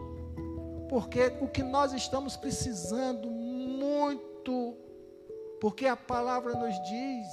[0.93, 4.77] porque o que nós estamos precisando muito,
[5.59, 7.27] porque a palavra nos diz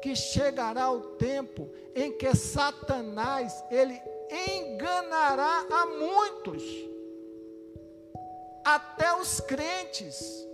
[0.00, 6.62] que chegará o tempo em que Satanás ele enganará a muitos,
[8.64, 10.46] até os crentes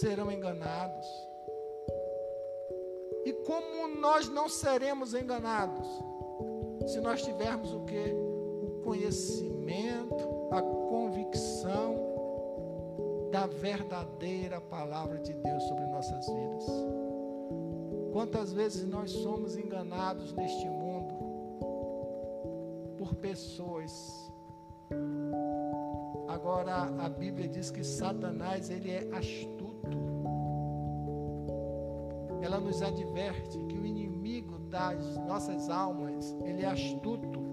[0.00, 1.06] serão enganados.
[3.24, 5.86] E como nós não seremos enganados
[6.86, 8.12] se nós tivermos o que?
[8.12, 11.96] O conhecimento a convicção
[13.30, 16.64] da verdadeira palavra de Deus sobre nossas vidas.
[18.12, 21.14] Quantas vezes nós somos enganados neste mundo
[22.96, 24.32] por pessoas.
[26.28, 29.65] Agora a Bíblia diz que Satanás ele é astuto.
[32.46, 37.46] Ela nos adverte que o inimigo das nossas almas, ele é astuto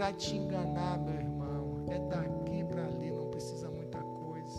[0.00, 1.84] para te enganar, meu irmão.
[1.88, 4.58] É daqui para ali, não precisa muita coisa.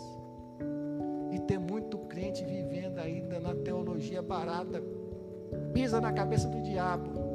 [1.32, 4.82] E tem muito crente vivendo ainda na teologia barata,
[5.72, 7.31] pisa na cabeça do diabo.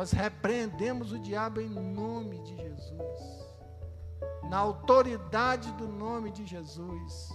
[0.00, 3.46] Nós repreendemos o diabo em nome de Jesus
[4.48, 7.28] na autoridade do nome de Jesus,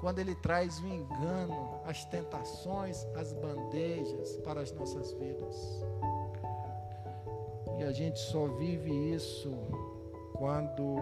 [0.00, 5.84] quando Ele traz o engano, as tentações, as bandejas para as nossas vidas.
[7.80, 9.52] E a gente só vive isso
[10.34, 10.94] quando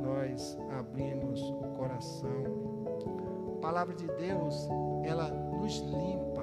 [0.00, 2.44] nós abrimos o coração.
[3.56, 4.68] A palavra de Deus,
[5.02, 6.33] ela nos limpa.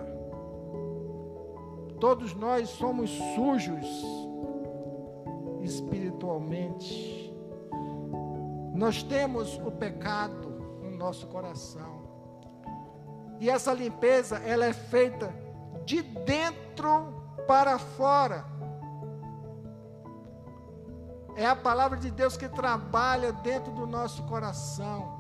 [2.01, 3.87] Todos nós somos sujos
[5.61, 7.21] espiritualmente
[8.81, 10.49] nós temos o pecado
[10.81, 12.01] no nosso coração.
[13.39, 15.31] E essa limpeza, ela é feita
[15.85, 17.13] de dentro
[17.47, 18.43] para fora.
[21.35, 25.17] É a palavra de Deus que trabalha dentro do nosso coração.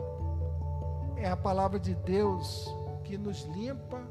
[1.15, 2.67] É a palavra de Deus
[3.03, 4.01] que nos limpa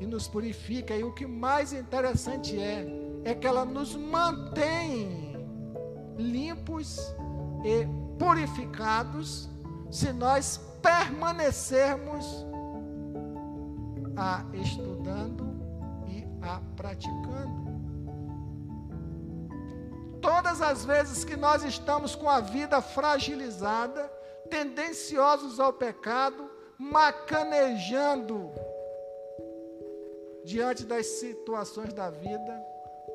[0.00, 0.94] e nos purifica.
[0.94, 2.86] E o que mais interessante é,
[3.24, 5.36] é que ela nos mantém
[6.16, 6.98] limpos
[7.64, 7.86] e
[8.18, 9.48] purificados
[9.90, 12.46] se nós permanecermos
[14.16, 15.46] a estudando
[16.06, 17.68] e a praticando.
[20.20, 24.10] Todas as vezes que nós estamos com a vida fragilizada,
[24.50, 28.50] tendenciosos ao pecado, macanejando
[30.48, 32.58] diante das situações da vida,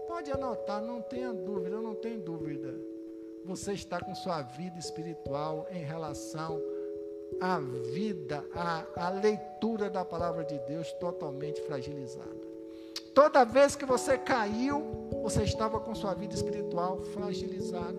[0.07, 2.75] pode anotar, não tenha dúvida, não tenho dúvida.
[3.43, 6.61] Você está com sua vida espiritual em relação
[7.41, 7.59] à
[7.91, 12.53] vida, à, à leitura da palavra de Deus totalmente fragilizada.
[13.15, 17.97] Toda vez que você caiu, você estava com sua vida espiritual fragilizada.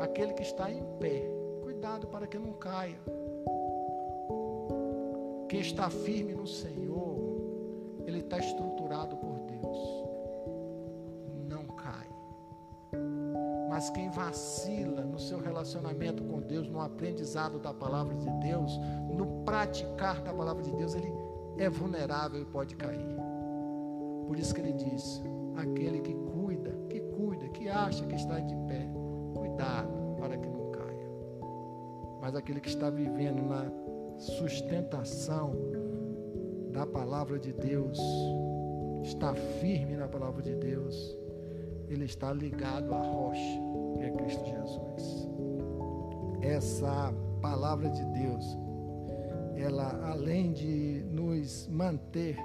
[0.00, 1.22] Aquele que está em pé,
[1.62, 2.98] cuidado para que não caia.
[5.48, 10.04] Quem está firme no Senhor, ele está estruturado por Deus.
[11.48, 12.08] Não cai.
[13.68, 18.78] Mas quem vacila no seu relacionamento com Deus, no aprendizado da palavra de Deus,
[19.12, 21.12] no praticar da palavra de Deus, ele
[21.58, 23.16] é vulnerável e pode cair.
[24.26, 25.22] Por isso que ele diz:
[25.56, 28.88] aquele que cuida, que cuida, que acha que está de pé,
[29.34, 31.10] cuidado para que não caia.
[32.20, 33.70] Mas aquele que está vivendo na
[34.18, 35.54] sustentação
[36.72, 37.98] da palavra de Deus,
[39.02, 41.16] está firme na palavra de Deus,
[41.88, 43.60] ele está ligado à rocha,
[43.96, 45.28] que é Cristo Jesus.
[46.42, 48.64] Essa palavra de Deus
[49.56, 52.36] ela além de nos manter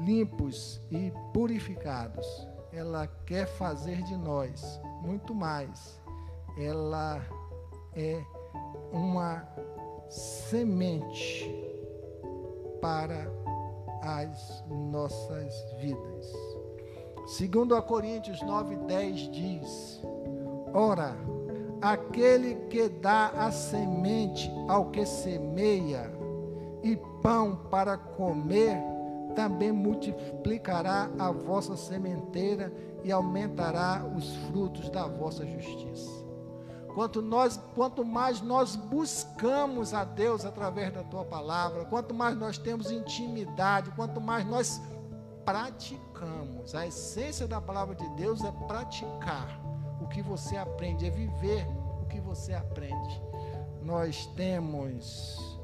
[0.00, 2.26] limpos e purificados,
[2.72, 6.00] ela quer fazer de nós muito mais.
[6.56, 7.22] Ela
[7.94, 8.24] é
[8.92, 9.46] uma
[10.14, 11.52] semente
[12.80, 13.28] para
[14.00, 16.32] as nossas vidas.
[17.26, 20.00] Segundo a Coríntios 9:10 diz:
[20.72, 21.16] Ora,
[21.80, 26.12] aquele que dá a semente ao que semeia
[26.82, 28.76] e pão para comer,
[29.34, 36.23] também multiplicará a vossa sementeira e aumentará os frutos da vossa justiça.
[36.94, 42.56] Quanto, nós, quanto mais nós buscamos a Deus através da tua palavra, quanto mais nós
[42.56, 44.80] temos intimidade, quanto mais nós
[45.44, 49.60] praticamos, a essência da palavra de Deus é praticar
[50.00, 51.66] o que você aprende, é viver
[52.00, 53.20] o que você aprende.
[53.82, 55.58] Nós temos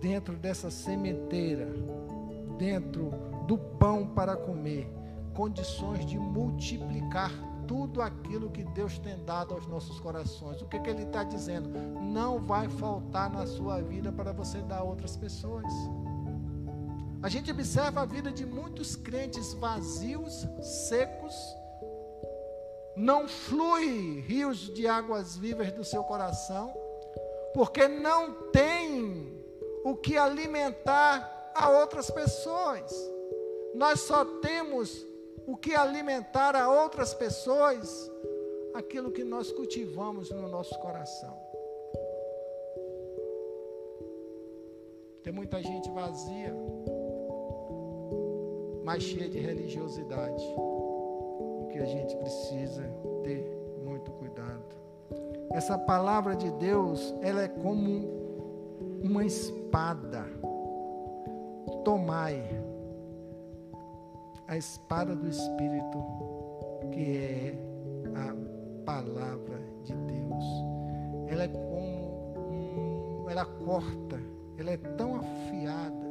[0.00, 1.72] dentro dessa sementeira,
[2.58, 3.12] dentro
[3.46, 4.92] do pão para comer,
[5.34, 7.30] condições de multiplicar
[7.66, 10.60] tudo aquilo que Deus tem dado aos nossos corações.
[10.62, 11.68] O que, que Ele está dizendo?
[12.00, 15.72] Não vai faltar na sua vida para você dar a outras pessoas.
[17.22, 21.34] A gente observa a vida de muitos crentes vazios, secos,
[22.96, 26.72] não flui rios de águas vivas do seu coração,
[27.52, 29.42] porque não tem
[29.84, 32.92] o que alimentar a outras pessoas.
[33.74, 35.06] Nós só temos
[35.46, 38.10] o que alimentar a outras pessoas
[38.74, 41.38] aquilo que nós cultivamos no nosso coração.
[45.22, 46.54] Tem muita gente vazia,
[48.84, 50.44] mas cheia de religiosidade
[51.70, 52.82] que a gente precisa
[53.22, 53.42] ter
[53.82, 54.76] muito cuidado.
[55.52, 58.24] Essa palavra de Deus, ela é como
[59.02, 60.24] uma espada.
[61.84, 62.42] Tomai
[64.46, 66.04] a espada do Espírito,
[66.92, 67.58] que é
[68.14, 70.44] a palavra de Deus.
[71.28, 74.20] Ela é como ela corta,
[74.58, 76.06] ela é tão afiada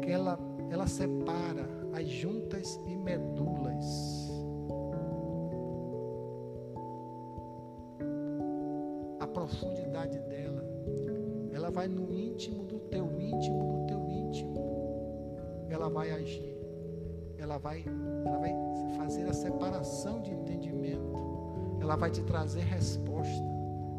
[0.00, 0.38] que ela
[0.70, 4.24] ela separa as juntas e medulas.
[9.34, 10.64] profundidade dela.
[11.52, 15.66] Ela vai no íntimo do teu íntimo, do teu íntimo.
[15.68, 16.53] Ela vai agir.
[17.44, 17.84] Ela vai,
[18.24, 18.54] ela vai
[18.96, 21.78] fazer a separação de entendimento.
[21.78, 23.44] Ela vai te trazer resposta.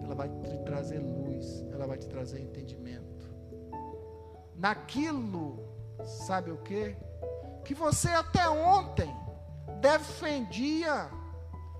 [0.03, 1.63] Ela vai te trazer luz.
[1.71, 3.29] Ela vai te trazer entendimento.
[4.55, 5.59] Naquilo,
[6.25, 6.97] sabe o que?
[7.63, 9.15] Que você até ontem
[9.79, 11.07] defendia,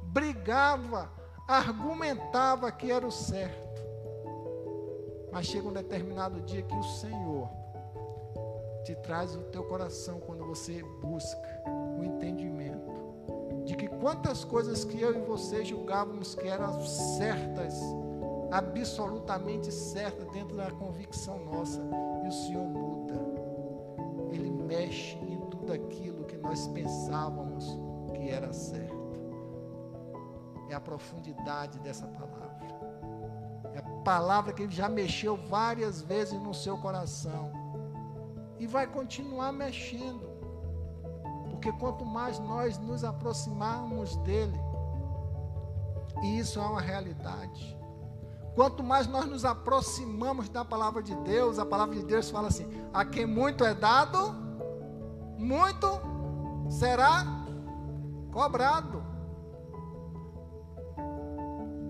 [0.04, 1.12] brigava,
[1.48, 3.82] argumentava que era o certo.
[5.32, 7.50] Mas chega um determinado dia que o Senhor
[8.86, 11.38] te traz o teu coração quando você busca
[12.00, 12.96] o entendimento
[13.66, 17.78] de que quantas coisas que eu e você julgávamos que eram certas,
[18.52, 21.82] absolutamente certas dentro da convicção nossa,
[22.24, 23.16] e o Senhor muda.
[24.32, 27.78] Ele mexe em tudo aquilo que nós pensávamos
[28.14, 28.96] que era certo.
[30.70, 32.66] é a profundidade dessa palavra.
[33.74, 37.52] É a palavra que já mexeu várias vezes no seu coração.
[38.58, 40.35] E vai continuar mexendo.
[41.66, 44.54] Porque quanto mais nós nos aproximarmos dele,
[46.22, 47.76] e isso é uma realidade.
[48.54, 52.68] Quanto mais nós nos aproximamos da palavra de Deus, a palavra de Deus fala assim:
[52.94, 54.36] a quem muito é dado,
[55.40, 55.88] muito
[56.70, 57.26] será
[58.32, 59.04] cobrado.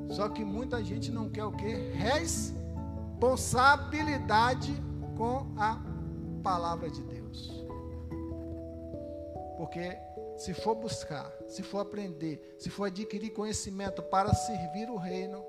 [0.09, 1.91] Só que muita gente não quer o que?
[3.19, 4.81] Responsabilidade
[5.17, 5.81] com a
[6.41, 7.24] palavra de Deus.
[9.57, 9.97] Porque
[10.37, 15.45] se for buscar, se for aprender, se for adquirir conhecimento para servir o reino,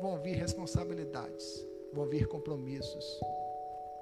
[0.00, 3.20] vão vir responsabilidades, vão vir compromissos,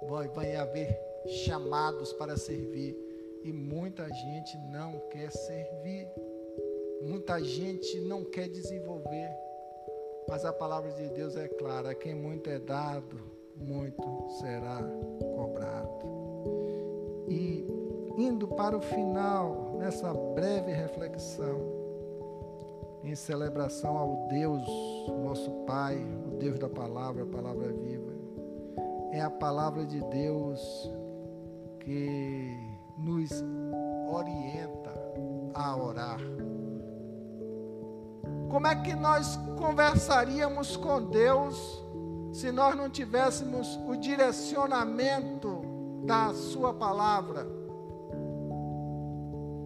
[0.09, 0.99] vai, vai haver
[1.45, 2.97] chamados para servir.
[3.45, 6.09] E muita gente não quer servir,
[7.03, 9.31] muita gente não quer desenvolver.
[10.27, 13.21] Mas a palavra de Deus é clara: a quem muito é dado,
[13.55, 14.81] muito será
[18.17, 21.61] indo para o final, nessa breve reflexão,
[23.03, 24.63] em celebração ao Deus,
[25.23, 25.97] nosso Pai,
[26.27, 28.13] o Deus da palavra, a palavra viva,
[29.13, 30.91] é a palavra de Deus
[31.81, 32.57] que
[32.99, 33.31] nos
[34.11, 34.93] orienta
[35.55, 36.21] a orar
[38.55, 41.85] como é que nós conversaríamos com Deus
[42.33, 45.61] se nós não tivéssemos o direcionamento
[46.05, 47.49] da Sua palavra?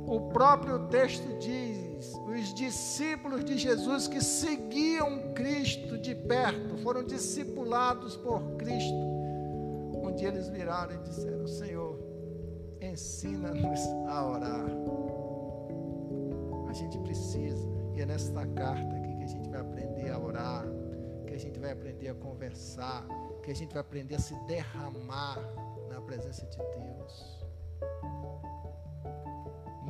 [0.09, 8.17] O próprio texto diz: os discípulos de Jesus que seguiam Cristo de perto, foram discipulados
[8.17, 8.95] por Cristo.
[10.03, 11.99] Um dia eles viraram e disseram: Senhor,
[12.81, 14.67] ensina-nos a orar.
[16.71, 17.69] A gente precisa.
[17.95, 20.65] E é nesta carta aqui que a gente vai aprender a orar,
[21.27, 23.07] que a gente vai aprender a conversar,
[23.43, 25.39] que a gente vai aprender a se derramar
[25.91, 27.38] na presença de Deus.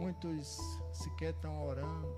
[0.09, 0.59] Muitos
[0.91, 2.09] sequer estão orando.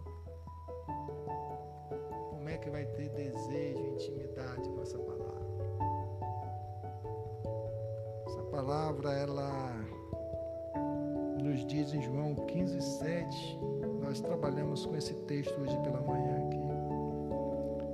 [2.30, 5.42] Como é que vai ter desejo intimidade com essa palavra?
[8.28, 9.74] Essa palavra, ela
[11.42, 13.58] nos diz em João 15, 7
[14.00, 16.60] nós trabalhamos com esse texto hoje pela manhã aqui.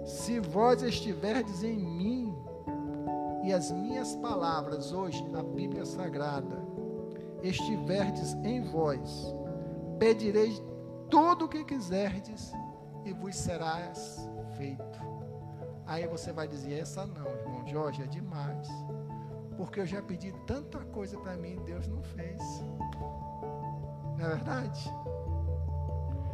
[0.05, 2.37] Se vós estiverdes em mim
[3.45, 6.63] e as minhas palavras hoje na Bíblia Sagrada
[7.43, 9.35] estiverdes em vós,
[9.99, 10.63] pedireis
[11.11, 12.53] tudo o que quiserdes
[13.05, 15.01] e vos serás feito.
[15.87, 18.69] Aí você vai dizer: essa não, irmão Jorge, é demais.
[19.57, 22.43] Porque eu já pedi tanta coisa para mim e Deus não fez.
[24.19, 24.93] Não é verdade?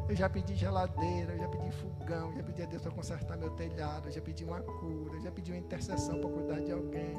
[0.09, 3.51] Eu já pedi geladeira, eu já pedi fogão, já pedi a Deus para consertar meu
[3.51, 7.15] telhado, eu já pedi uma cura, eu já pedi uma intercessão para cuidar de alguém.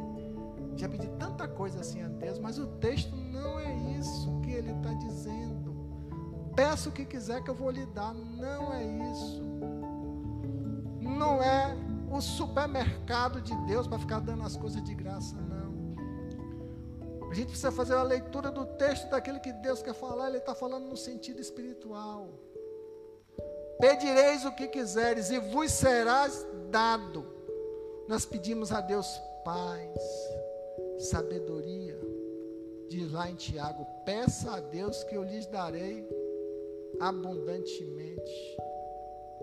[0.75, 4.71] Já pedi tanta coisa assim a Deus, mas o texto não é isso que ele
[4.71, 5.52] está dizendo.
[6.55, 8.13] Peça o que quiser que eu vou lhe dar.
[8.13, 9.41] Não é isso.
[11.01, 11.75] Não é
[12.11, 15.73] o supermercado de Deus para ficar dando as coisas de graça, não.
[17.29, 20.53] A gente precisa fazer a leitura do texto daquilo que Deus quer falar, ele está
[20.53, 22.29] falando no sentido espiritual.
[23.79, 27.25] Pedireis o que quiseres e vos serás dado.
[28.07, 29.99] Nós pedimos a Deus paz,
[30.99, 31.99] sabedoria.
[32.87, 36.07] Diz lá em Tiago: peça a Deus que eu lhes darei
[36.99, 38.57] abundantemente.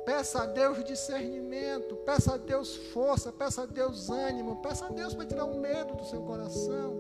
[0.05, 5.15] Peça a Deus discernimento, peça a Deus força, peça a Deus ânimo, peça a Deus
[5.15, 6.95] para tirar o medo do seu coração.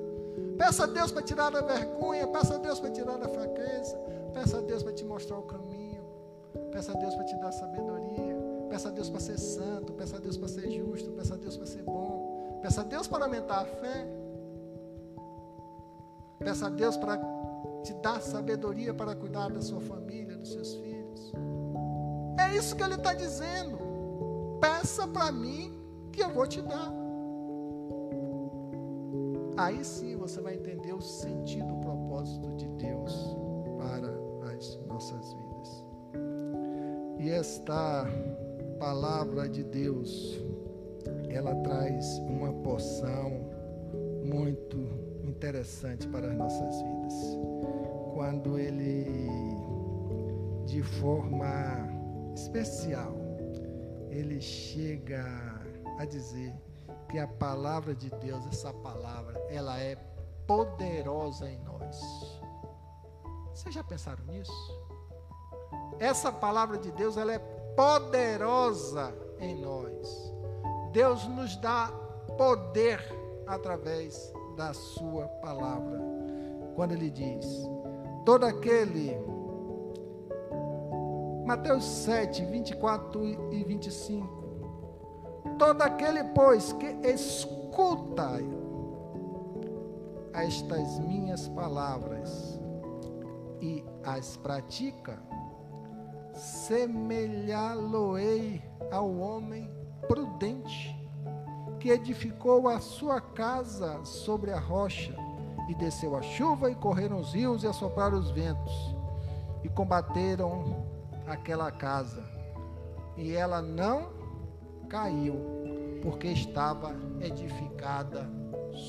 [0.58, 3.96] Peça a Deus para tirar a vergonha, peça a Deus para tirar a fraqueza,
[4.34, 5.80] peça a Deus para te mostrar o caminho.
[6.72, 8.36] Peça a Deus para te dar sabedoria.
[8.68, 9.92] Peça a Deus para ser santo.
[9.92, 11.10] Peça a Deus para ser justo.
[11.12, 12.58] Peça a Deus para ser bom.
[12.62, 14.06] Peça a Deus para aumentar a fé.
[16.38, 17.18] Peça a Deus para
[17.82, 21.32] te dar sabedoria para cuidar da sua família, dos seus filhos.
[22.38, 23.78] É isso que ele está dizendo.
[24.60, 25.78] Peça para mim
[26.12, 26.92] que eu vou te dar.
[29.56, 33.36] Aí sim você vai entender o sentido, o propósito de Deus
[33.76, 35.84] para as nossas vidas.
[37.18, 38.06] E esta
[38.78, 40.42] palavra de Deus,
[41.28, 43.30] ela traz uma porção
[44.24, 44.78] muito
[45.24, 47.14] interessante para as nossas vidas.
[48.14, 49.04] Quando ele,
[50.70, 51.88] de forma
[52.34, 53.12] especial,
[54.08, 55.24] ele chega
[55.98, 56.54] a dizer
[57.08, 59.96] que a palavra de Deus, essa palavra, ela é
[60.46, 62.40] poderosa em nós.
[63.52, 64.80] Vocês já pensaram nisso?
[66.00, 67.38] essa palavra de Deus ela é
[67.76, 70.34] poderosa em nós.
[70.92, 71.92] Deus nos dá
[72.36, 73.00] poder
[73.46, 76.00] através da Sua palavra.
[76.74, 77.46] Quando Ele diz:
[78.24, 79.39] todo aquele.
[81.44, 84.40] Mateus 7, 24 e 25.
[85.58, 88.38] Todo aquele, pois, que escuta
[90.32, 92.60] estas minhas palavras
[93.60, 95.20] e as pratica,
[96.32, 99.70] semelhá-lo-ei ao homem
[100.08, 100.96] prudente
[101.78, 105.14] que edificou a sua casa sobre a rocha
[105.68, 108.94] e desceu a chuva e correram os rios e assopraram os ventos
[109.64, 112.24] e combateram aquela casa
[113.16, 114.10] e ela não
[114.88, 115.36] caiu
[116.02, 118.28] porque estava edificada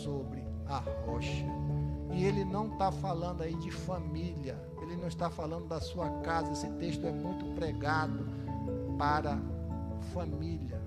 [0.03, 1.45] sobre a rocha.
[2.13, 6.51] E ele não está falando aí de família, ele não está falando da sua casa.
[6.51, 8.25] Esse texto é muito pregado
[8.97, 9.37] para
[10.13, 10.81] família.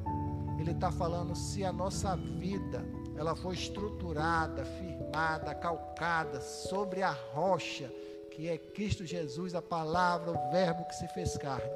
[0.59, 2.85] Ele está falando se a nossa vida
[3.17, 7.91] ela foi estruturada, firmada, calcada sobre a rocha
[8.35, 11.71] que é Cristo Jesus, a palavra, o Verbo que se fez carne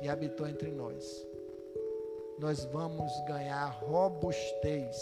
[0.00, 1.26] e habitou entre nós.
[2.38, 4.96] Nós vamos ganhar robustez,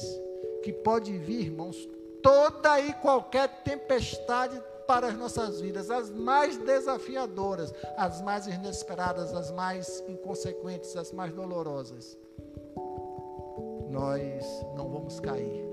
[0.62, 1.76] que pode vir, irmãos,
[2.22, 9.50] toda e qualquer tempestade para as nossas vidas, as mais desafiadoras, as mais inesperadas, as
[9.50, 12.16] mais inconsequentes, as mais dolorosas.
[13.90, 14.44] Nós
[14.74, 15.66] não vamos cair,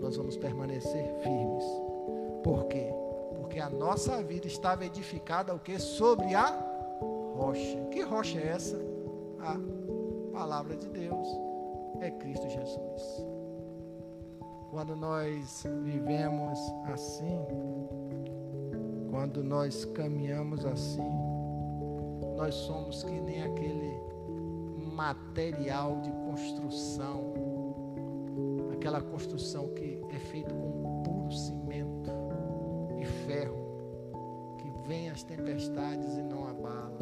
[0.00, 1.64] nós vamos permanecer firmes.
[2.42, 2.99] Por quê?
[3.50, 6.50] Porque a nossa vida estava edificada o que sobre a
[7.34, 7.84] rocha.
[7.90, 8.80] Que rocha é essa?
[9.40, 9.56] A
[10.32, 11.26] palavra de Deus
[11.98, 13.26] é Cristo Jesus.
[14.70, 16.60] Quando nós vivemos
[16.94, 17.44] assim,
[19.10, 21.10] quando nós caminhamos assim,
[22.36, 24.00] nós somos que nem aquele
[24.94, 27.34] material de construção,
[28.72, 30.54] aquela construção que é feita
[34.90, 36.98] vem as tempestades e não abala.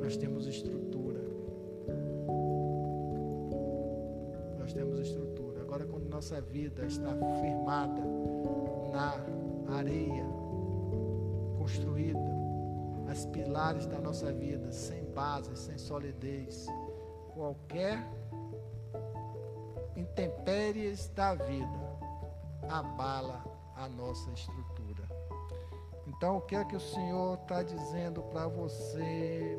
[0.00, 1.20] Nós temos estrutura.
[4.58, 7.10] Nós temos estrutura agora quando nossa vida está
[7.42, 8.00] firmada
[8.90, 10.24] na areia,
[11.58, 12.18] construída,
[13.10, 16.66] as pilares da nossa vida, sem base, sem solidez,
[17.34, 18.10] qualquer
[19.94, 21.98] intempéries da vida
[22.70, 23.44] abala
[23.76, 24.67] a nossa estrutura.
[26.18, 29.58] Então, o que é que o Senhor está dizendo para você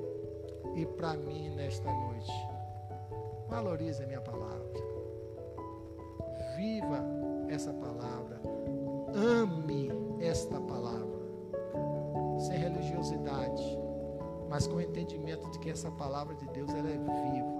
[0.75, 2.31] e para mim nesta noite?
[3.47, 4.89] Valorize a minha palavra
[6.59, 7.01] viva
[7.47, 8.41] essa palavra,
[9.15, 9.89] ame
[10.19, 11.19] esta palavra,
[12.37, 13.79] sem religiosidade,
[14.49, 17.59] mas com o entendimento de que essa palavra de Deus ela é viva.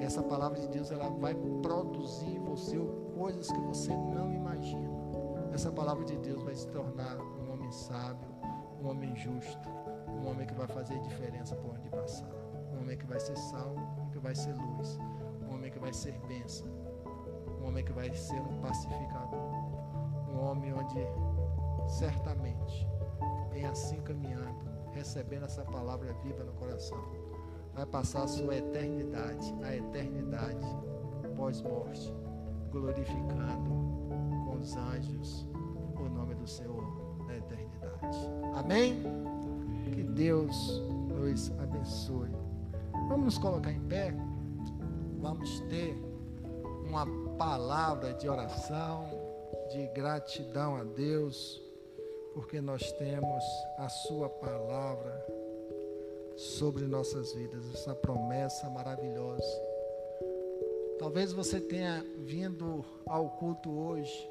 [0.00, 2.78] Essa palavra de Deus ela vai produzir em você
[3.14, 4.88] coisas que você não imagina.
[5.52, 8.28] Essa palavra de Deus vai se tornar um homem sábio,
[8.80, 9.68] um homem justo,
[10.08, 12.30] um homem que vai fazer diferença por onde passar,
[12.72, 14.98] um homem que vai ser sal, um que vai ser luz,
[15.42, 16.68] um homem que vai ser bênção,
[17.60, 19.40] um homem que vai ser um pacificador,
[20.30, 20.98] um homem onde
[21.88, 22.88] certamente,
[23.54, 27.02] em assim caminhando, recebendo essa palavra viva no coração,
[27.74, 30.66] vai passar a sua eternidade, a eternidade
[31.36, 32.12] pós-morte,
[32.70, 33.70] glorificando
[34.44, 35.48] com os anjos
[35.96, 36.84] o nome do Senhor
[37.26, 38.37] na eternidade.
[38.58, 39.04] Amém?
[39.94, 42.28] Que Deus nos abençoe.
[43.08, 44.12] Vamos nos colocar em pé.
[45.20, 45.96] Vamos ter
[46.84, 47.06] uma
[47.38, 49.08] palavra de oração,
[49.70, 51.62] de gratidão a Deus,
[52.34, 53.44] porque nós temos
[53.78, 55.24] a Sua palavra
[56.36, 59.62] sobre nossas vidas, essa promessa maravilhosa.
[60.98, 64.28] Talvez você tenha vindo ao culto hoje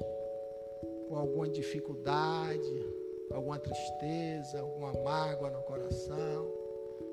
[1.08, 6.46] com alguma dificuldade, alguma tristeza, alguma mágoa no coração,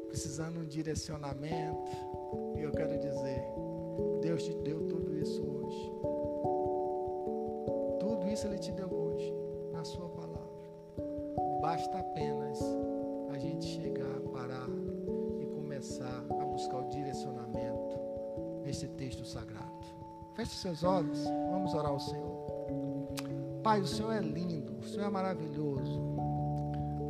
[0.07, 1.91] precisando de um direcionamento.
[2.55, 3.43] E eu quero dizer,
[4.21, 5.93] Deus te deu tudo isso hoje.
[7.99, 9.33] Tudo isso Ele te deu hoje,
[9.71, 10.35] na Sua palavra.
[11.61, 12.59] Basta apenas
[13.31, 14.67] a gente chegar, parar
[15.39, 17.99] e começar a buscar o direcionamento
[18.63, 19.65] nesse texto sagrado.
[20.35, 22.54] Feche seus olhos, vamos orar ao Senhor.
[23.65, 25.99] Pai, o Senhor é lindo, o Senhor é maravilhoso.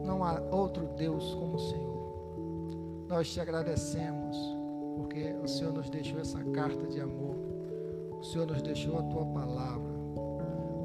[0.06, 3.06] Não há outro Deus como o Senhor.
[3.10, 4.38] Nós te agradecemos
[4.96, 7.36] porque o Senhor nos deixou essa carta de amor.
[8.22, 9.92] O Senhor nos deixou a tua palavra.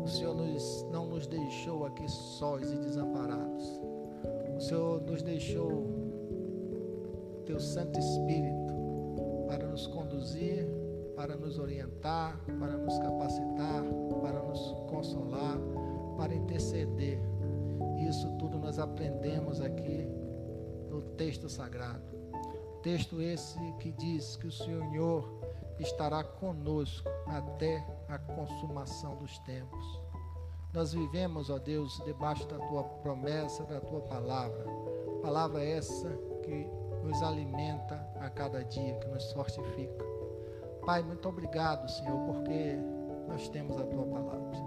[0.03, 3.81] O Senhor nos, não nos deixou aqui sós e desamparados.
[4.57, 5.87] O Senhor nos deixou
[7.47, 8.75] teu Santo Espírito
[9.47, 10.67] para nos conduzir,
[11.15, 13.85] para nos orientar, para nos capacitar,
[14.21, 15.59] para nos consolar,
[16.17, 17.21] para interceder.
[18.09, 20.07] Isso tudo nós aprendemos aqui
[20.89, 22.19] no texto sagrado.
[22.83, 25.41] Texto esse que diz que o Senhor
[25.79, 30.01] estará conosco até a consumação dos tempos.
[30.73, 34.65] Nós vivemos, ó Deus, debaixo da tua promessa, da tua palavra.
[35.21, 36.09] Palavra essa
[36.43, 36.67] que
[37.03, 40.05] nos alimenta a cada dia, que nos fortifica.
[40.87, 42.79] Pai, muito obrigado, Senhor, porque
[43.31, 44.59] nós temos a tua palavra.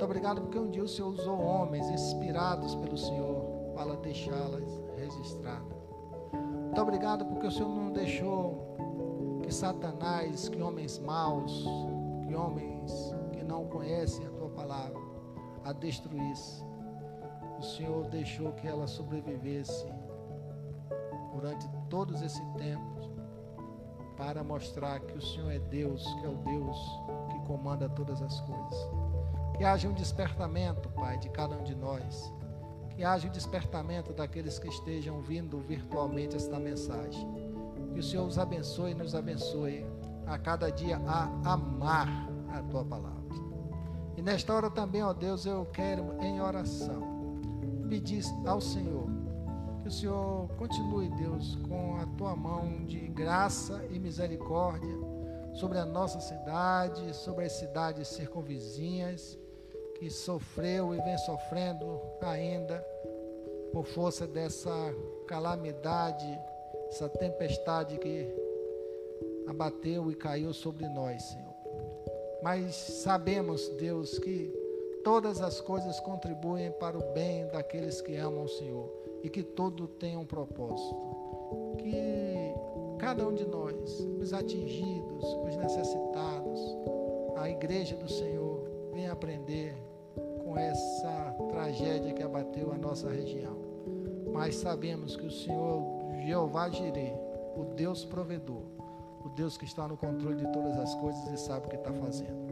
[0.00, 5.78] Muito obrigado porque um dia o Senhor usou homens inspirados pelo Senhor para deixá-las registradas.
[6.32, 8.76] Muito obrigado porque o Senhor não deixou
[9.42, 11.64] que Satanás, que homens maus,
[12.26, 15.00] que homens que não conhecem a tua palavra,
[15.64, 16.64] a destruísse.
[17.58, 19.86] O Senhor deixou que ela sobrevivesse
[21.32, 23.00] durante todos esse tempo
[24.16, 26.78] para mostrar que o Senhor é Deus, que é o Deus
[27.50, 28.88] comanda todas as coisas.
[29.56, 32.32] Que haja um despertamento, Pai, de cada um de nós.
[32.90, 37.28] Que haja um despertamento daqueles que estejam vindo virtualmente esta mensagem.
[37.92, 39.84] Que o Senhor os abençoe e nos abençoe
[40.28, 42.08] a cada dia a amar
[42.54, 43.18] a tua palavra.
[44.16, 47.02] E nesta hora também, ó Deus, eu quero em oração
[47.88, 49.08] pedir ao Senhor
[49.82, 55.09] que o Senhor continue, Deus, com a tua mão de graça e misericórdia
[55.52, 59.38] sobre a nossa cidade, sobre as cidades circunvizinhas,
[59.98, 62.84] que sofreu e vem sofrendo ainda
[63.72, 64.70] por força dessa
[65.26, 66.26] calamidade,
[66.88, 68.26] essa tempestade que
[69.46, 71.50] abateu e caiu sobre nós, Senhor.
[72.42, 74.52] Mas sabemos, Deus, que
[75.04, 78.90] todas as coisas contribuem para o bem daqueles que amam o Senhor
[79.22, 80.96] e que todo tem um propósito.
[81.78, 82.29] Que
[83.00, 86.60] cada um de nós, os atingidos, os necessitados,
[87.36, 89.74] a igreja do Senhor, venha aprender
[90.44, 93.56] com essa tragédia que abateu a nossa região.
[94.30, 95.82] Mas sabemos que o Senhor,
[96.26, 97.18] Jeová Jireh,
[97.56, 98.62] o Deus provedor,
[99.24, 101.92] o Deus que está no controle de todas as coisas e sabe o que está
[101.94, 102.50] fazendo.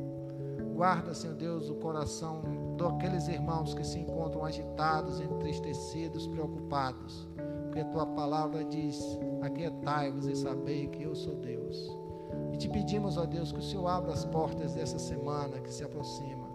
[0.75, 2.43] Guarda, Senhor Deus, o coração
[2.79, 7.29] daqueles irmãos que se encontram agitados, entristecidos, preocupados.
[7.65, 8.99] Porque a tua palavra diz:
[9.43, 11.97] Aquietai-vos e sabei que eu sou Deus.
[12.53, 15.85] E te pedimos, ó Deus, que o Senhor abra as portas dessa semana que se
[15.85, 16.49] aproxima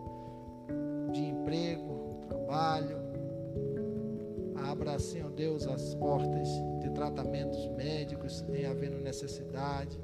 [1.12, 2.98] de emprego, trabalho.
[4.56, 6.50] Abra, Senhor Deus, as portas
[6.80, 10.00] de tratamentos médicos em havendo necessidade.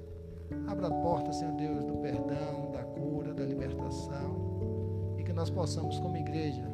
[0.68, 4.49] Abra a porta, Senhor Deus, do perdão, da cura, da libertação.
[5.40, 6.70] Nós possamos, como igreja,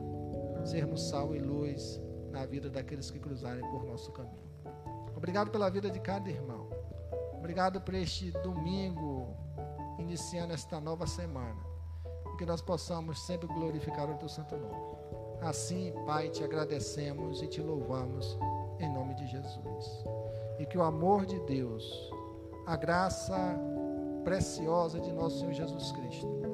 [0.64, 2.02] sermos sal e luz
[2.32, 4.50] na vida daqueles que cruzarem por nosso caminho.
[5.16, 6.68] Obrigado pela vida de cada irmão.
[7.34, 9.38] Obrigado por este domingo,
[10.00, 11.62] iniciando esta nova semana.
[12.34, 14.98] E que nós possamos sempre glorificar o teu santo nome.
[15.44, 18.36] Assim, Pai, te agradecemos e te louvamos
[18.80, 20.04] em nome de Jesus.
[20.58, 22.12] E que o amor de Deus,
[22.66, 23.60] a graça
[24.24, 26.45] preciosa de nosso Senhor Jesus Cristo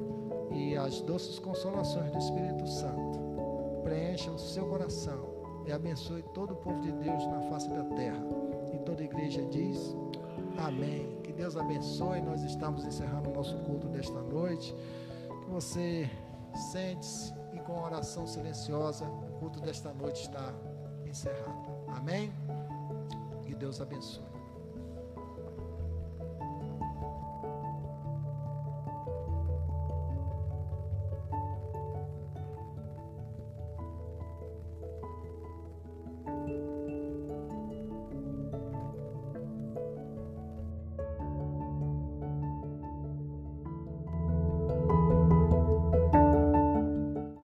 [0.62, 3.20] e as doces consolações do Espírito Santo
[3.84, 5.32] preencham o seu coração
[5.66, 8.24] e abençoe todo o povo de Deus na face da terra.
[8.74, 9.96] E toda a igreja diz:
[10.58, 11.20] Amém.
[11.24, 12.22] Que Deus abençoe.
[12.22, 14.74] Nós estamos encerrando o nosso culto desta noite.
[15.44, 16.10] Que você
[16.72, 20.54] sente-se e com oração silenciosa, o culto desta noite está
[21.06, 21.70] encerrado.
[21.88, 22.32] Amém?
[23.44, 24.31] Que Deus abençoe.